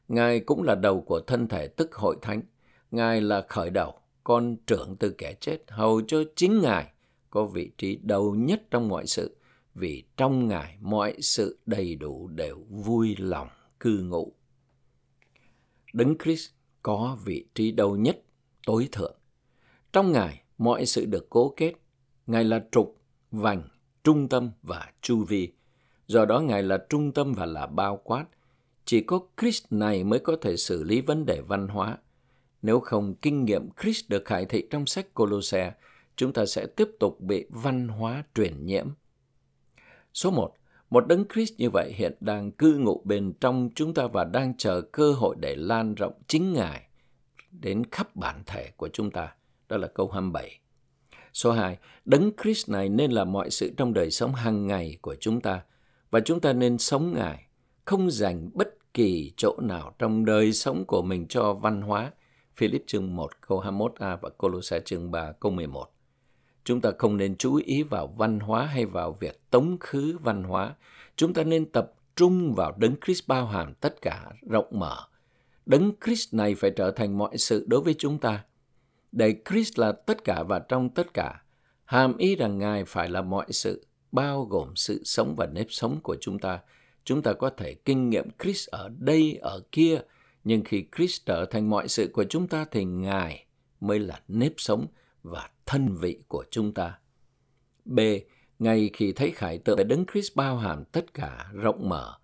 [0.08, 2.42] Ngài cũng là đầu của thân thể tức hội thánh.
[2.90, 6.92] Ngài là khởi đầu, con trưởng từ kẻ chết, hầu cho chính Ngài
[7.30, 9.36] có vị trí đầu nhất trong mọi sự,
[9.74, 13.48] vì trong Ngài mọi sự đầy đủ đều vui lòng
[13.80, 14.32] cư ngụ.
[15.92, 16.50] Đấng Christ
[16.82, 18.22] có vị trí đầu nhất,
[18.66, 19.16] tối thượng.
[19.92, 21.72] Trong Ngài mọi sự được cố kết.
[22.26, 23.68] Ngài là trục, vành,
[24.04, 25.52] trung tâm và chu vi.
[26.06, 28.26] Do đó Ngài là trung tâm và là bao quát.
[28.84, 31.98] Chỉ có Christ này mới có thể xử lý vấn đề văn hóa.
[32.64, 35.72] Nếu không kinh nghiệm Christ được khải thị trong sách Colosse,
[36.16, 38.88] chúng ta sẽ tiếp tục bị văn hóa truyền nhiễm.
[40.14, 40.54] Số 1.
[40.90, 44.56] Một đấng Christ như vậy hiện đang cư ngụ bên trong chúng ta và đang
[44.56, 46.88] chờ cơ hội để lan rộng chính Ngài
[47.50, 49.34] đến khắp bản thể của chúng ta.
[49.68, 50.60] Đó là câu 27.
[51.32, 51.78] Số 2.
[52.04, 55.62] Đấng Christ này nên là mọi sự trong đời sống hàng ngày của chúng ta
[56.10, 57.46] và chúng ta nên sống Ngài,
[57.84, 62.12] không dành bất kỳ chỗ nào trong đời sống của mình cho văn hóa.
[62.56, 65.86] Philip chương 1 câu 21a và Colossae chương 3 câu 11.
[66.64, 70.42] Chúng ta không nên chú ý vào văn hóa hay vào việc tống khứ văn
[70.42, 70.74] hóa.
[71.16, 74.96] Chúng ta nên tập trung vào đấng Christ bao hàm tất cả rộng mở.
[75.66, 78.44] Đấng Christ này phải trở thành mọi sự đối với chúng ta.
[79.12, 81.42] Để Christ là tất cả và trong tất cả,
[81.84, 86.00] hàm ý rằng Ngài phải là mọi sự, bao gồm sự sống và nếp sống
[86.02, 86.60] của chúng ta.
[87.04, 90.00] Chúng ta có thể kinh nghiệm Christ ở đây, ở kia,
[90.44, 93.46] nhưng khi Christ trở thành mọi sự của chúng ta thì Ngài
[93.80, 94.86] mới là nếp sống
[95.22, 96.98] và thân vị của chúng ta.
[97.84, 98.00] B.
[98.58, 102.14] Ngay khi thấy khải tượng về Đấng Christ bao hàm tất cả rộng mở,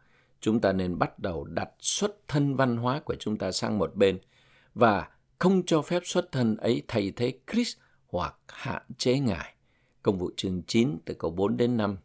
[0.41, 3.97] chúng ta nên bắt đầu đặt xuất thân văn hóa của chúng ta sang một
[3.97, 4.19] bên
[4.75, 5.09] và
[5.39, 9.55] không cho phép xuất thân ấy thay thế Christ hoặc hạn chế Ngài.
[10.03, 11.97] Công vụ chương 9 từ câu 4 đến 5,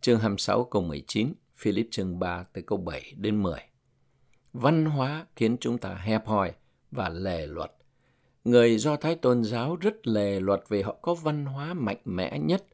[0.00, 3.60] chương 26 câu 19, Philip chương 3 từ câu 7 đến 10.
[4.60, 6.52] Văn hóa khiến chúng ta hẹp hòi
[6.90, 7.72] và lề luật
[8.44, 12.38] Người Do Thái tôn giáo rất lề luật vì họ có văn hóa mạnh mẽ
[12.38, 12.64] nhất.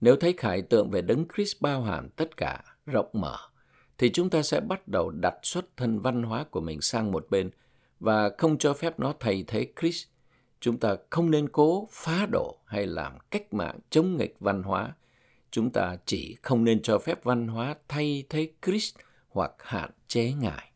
[0.00, 3.36] Nếu thấy khải tượng về Đấng Christ bao hàm tất cả, rộng mở,
[3.98, 7.26] thì chúng ta sẽ bắt đầu đặt xuất thân văn hóa của mình sang một
[7.30, 7.50] bên
[8.00, 10.06] và không cho phép nó thay thế Christ.
[10.60, 14.94] Chúng ta không nên cố phá đổ hay làm cách mạng chống nghịch văn hóa.
[15.50, 18.96] Chúng ta chỉ không nên cho phép văn hóa thay thế Christ
[19.28, 20.69] hoặc hạn chế Ngài.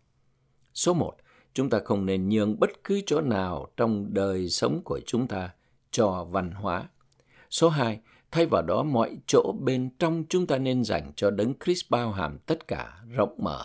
[0.75, 1.17] Số 1
[1.55, 5.51] chúng ta không nên nhường bất cứ chỗ nào trong đời sống của chúng ta
[5.91, 6.89] cho văn hóa.
[7.51, 8.01] Số 2,
[8.31, 12.13] thay vào đó mọi chỗ bên trong chúng ta nên dành cho đấng Christ bao
[12.13, 13.65] hàm tất cả, rộng mở,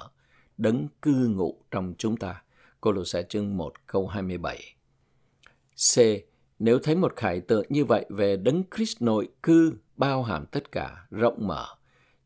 [0.57, 2.43] đấng cư ngụ trong chúng ta.
[2.81, 4.75] Colosse chương 1 câu 27.
[5.75, 5.99] C.
[6.59, 10.71] Nếu thấy một khải tượng như vậy về đấng Christ nội cư bao hàm tất
[10.71, 11.65] cả, rộng mở,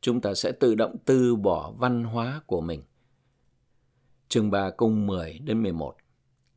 [0.02, 2.82] chúng ta sẽ tự động từ bỏ văn hóa của mình.
[4.34, 5.96] Chương 3 câu 10 đến 11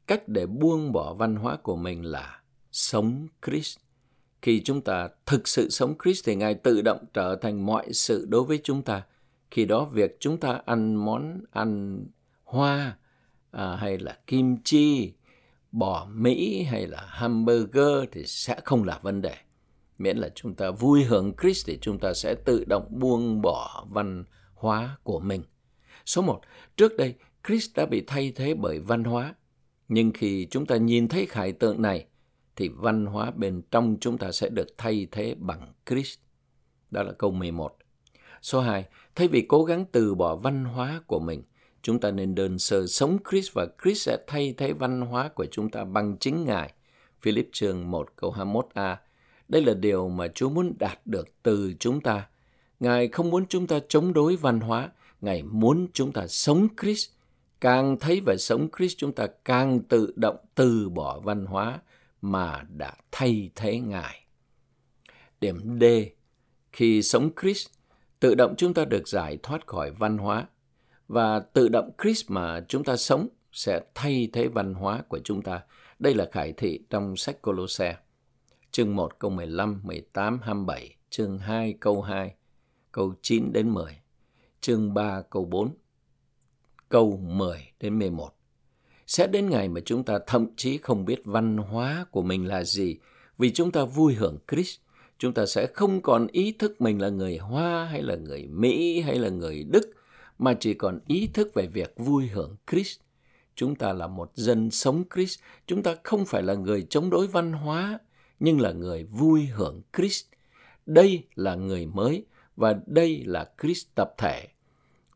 [0.06, 2.40] Cách để buông bỏ văn hóa của mình là
[2.72, 3.78] sống Christ.
[4.42, 8.26] Khi chúng ta thực sự sống Christ thì Ngài tự động trở thành mọi sự
[8.28, 9.02] đối với chúng ta.
[9.50, 12.00] Khi đó việc chúng ta ăn món ăn
[12.44, 12.96] hoa
[13.50, 15.12] à, hay là kim chi,
[15.72, 19.34] bò Mỹ hay là hamburger thì sẽ không là vấn đề.
[19.98, 23.86] Miễn là chúng ta vui hưởng Christ thì chúng ta sẽ tự động buông bỏ
[23.90, 24.24] văn
[24.54, 25.42] hóa của mình.
[26.06, 26.40] Số 1.
[26.76, 27.14] Trước đây,
[27.46, 29.34] Christ đã bị thay thế bởi văn hóa.
[29.88, 32.06] Nhưng khi chúng ta nhìn thấy khải tượng này,
[32.56, 36.18] thì văn hóa bên trong chúng ta sẽ được thay thế bằng Christ.
[36.90, 37.76] Đó là câu 11.
[38.42, 38.84] Số 2.
[39.14, 41.42] Thay vì cố gắng từ bỏ văn hóa của mình,
[41.82, 45.46] chúng ta nên đơn sơ sống Christ và Christ sẽ thay thế văn hóa của
[45.50, 46.72] chúng ta bằng chính Ngài.
[47.22, 48.96] Philip chương 1 câu 21a.
[49.48, 52.28] Đây là điều mà Chúa muốn đạt được từ chúng ta.
[52.80, 54.90] Ngài không muốn chúng ta chống đối văn hóa,
[55.20, 57.15] Ngài muốn chúng ta sống Christ.
[57.60, 61.80] Càng thấy và sống Christ chúng ta càng tự động từ bỏ văn hóa
[62.20, 64.26] mà đã thay thế Ngài.
[65.40, 65.84] Điểm D.
[66.72, 67.68] Khi sống Christ,
[68.20, 70.46] tự động chúng ta được giải thoát khỏi văn hóa
[71.08, 75.42] và tự động Christ mà chúng ta sống sẽ thay thế văn hóa của chúng
[75.42, 75.62] ta.
[75.98, 77.96] Đây là khải thị trong sách Colosse.
[78.70, 82.34] Chương 1 câu 15, 18, 27, chương 2 câu 2,
[82.92, 84.00] câu 9 đến 10,
[84.60, 85.74] chương 3 câu 4,
[86.88, 88.30] câu 10 đến 11.
[89.06, 92.64] Sẽ đến ngày mà chúng ta thậm chí không biết văn hóa của mình là
[92.64, 92.98] gì,
[93.38, 94.80] vì chúng ta vui hưởng Christ.
[95.18, 99.00] Chúng ta sẽ không còn ý thức mình là người Hoa hay là người Mỹ
[99.00, 99.90] hay là người Đức,
[100.38, 103.00] mà chỉ còn ý thức về việc vui hưởng Christ.
[103.54, 107.26] Chúng ta là một dân sống Christ, chúng ta không phải là người chống đối
[107.26, 107.98] văn hóa,
[108.40, 110.26] nhưng là người vui hưởng Christ.
[110.86, 112.24] Đây là người mới
[112.56, 114.48] và đây là Christ tập thể.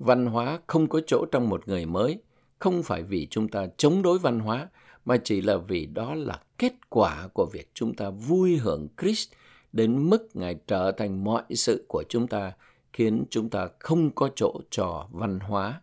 [0.00, 2.18] Văn hóa không có chỗ trong một người mới,
[2.58, 4.68] không phải vì chúng ta chống đối văn hóa,
[5.04, 9.32] mà chỉ là vì đó là kết quả của việc chúng ta vui hưởng Christ
[9.72, 12.52] đến mức Ngài trở thành mọi sự của chúng ta,
[12.92, 15.80] khiến chúng ta không có chỗ cho văn hóa.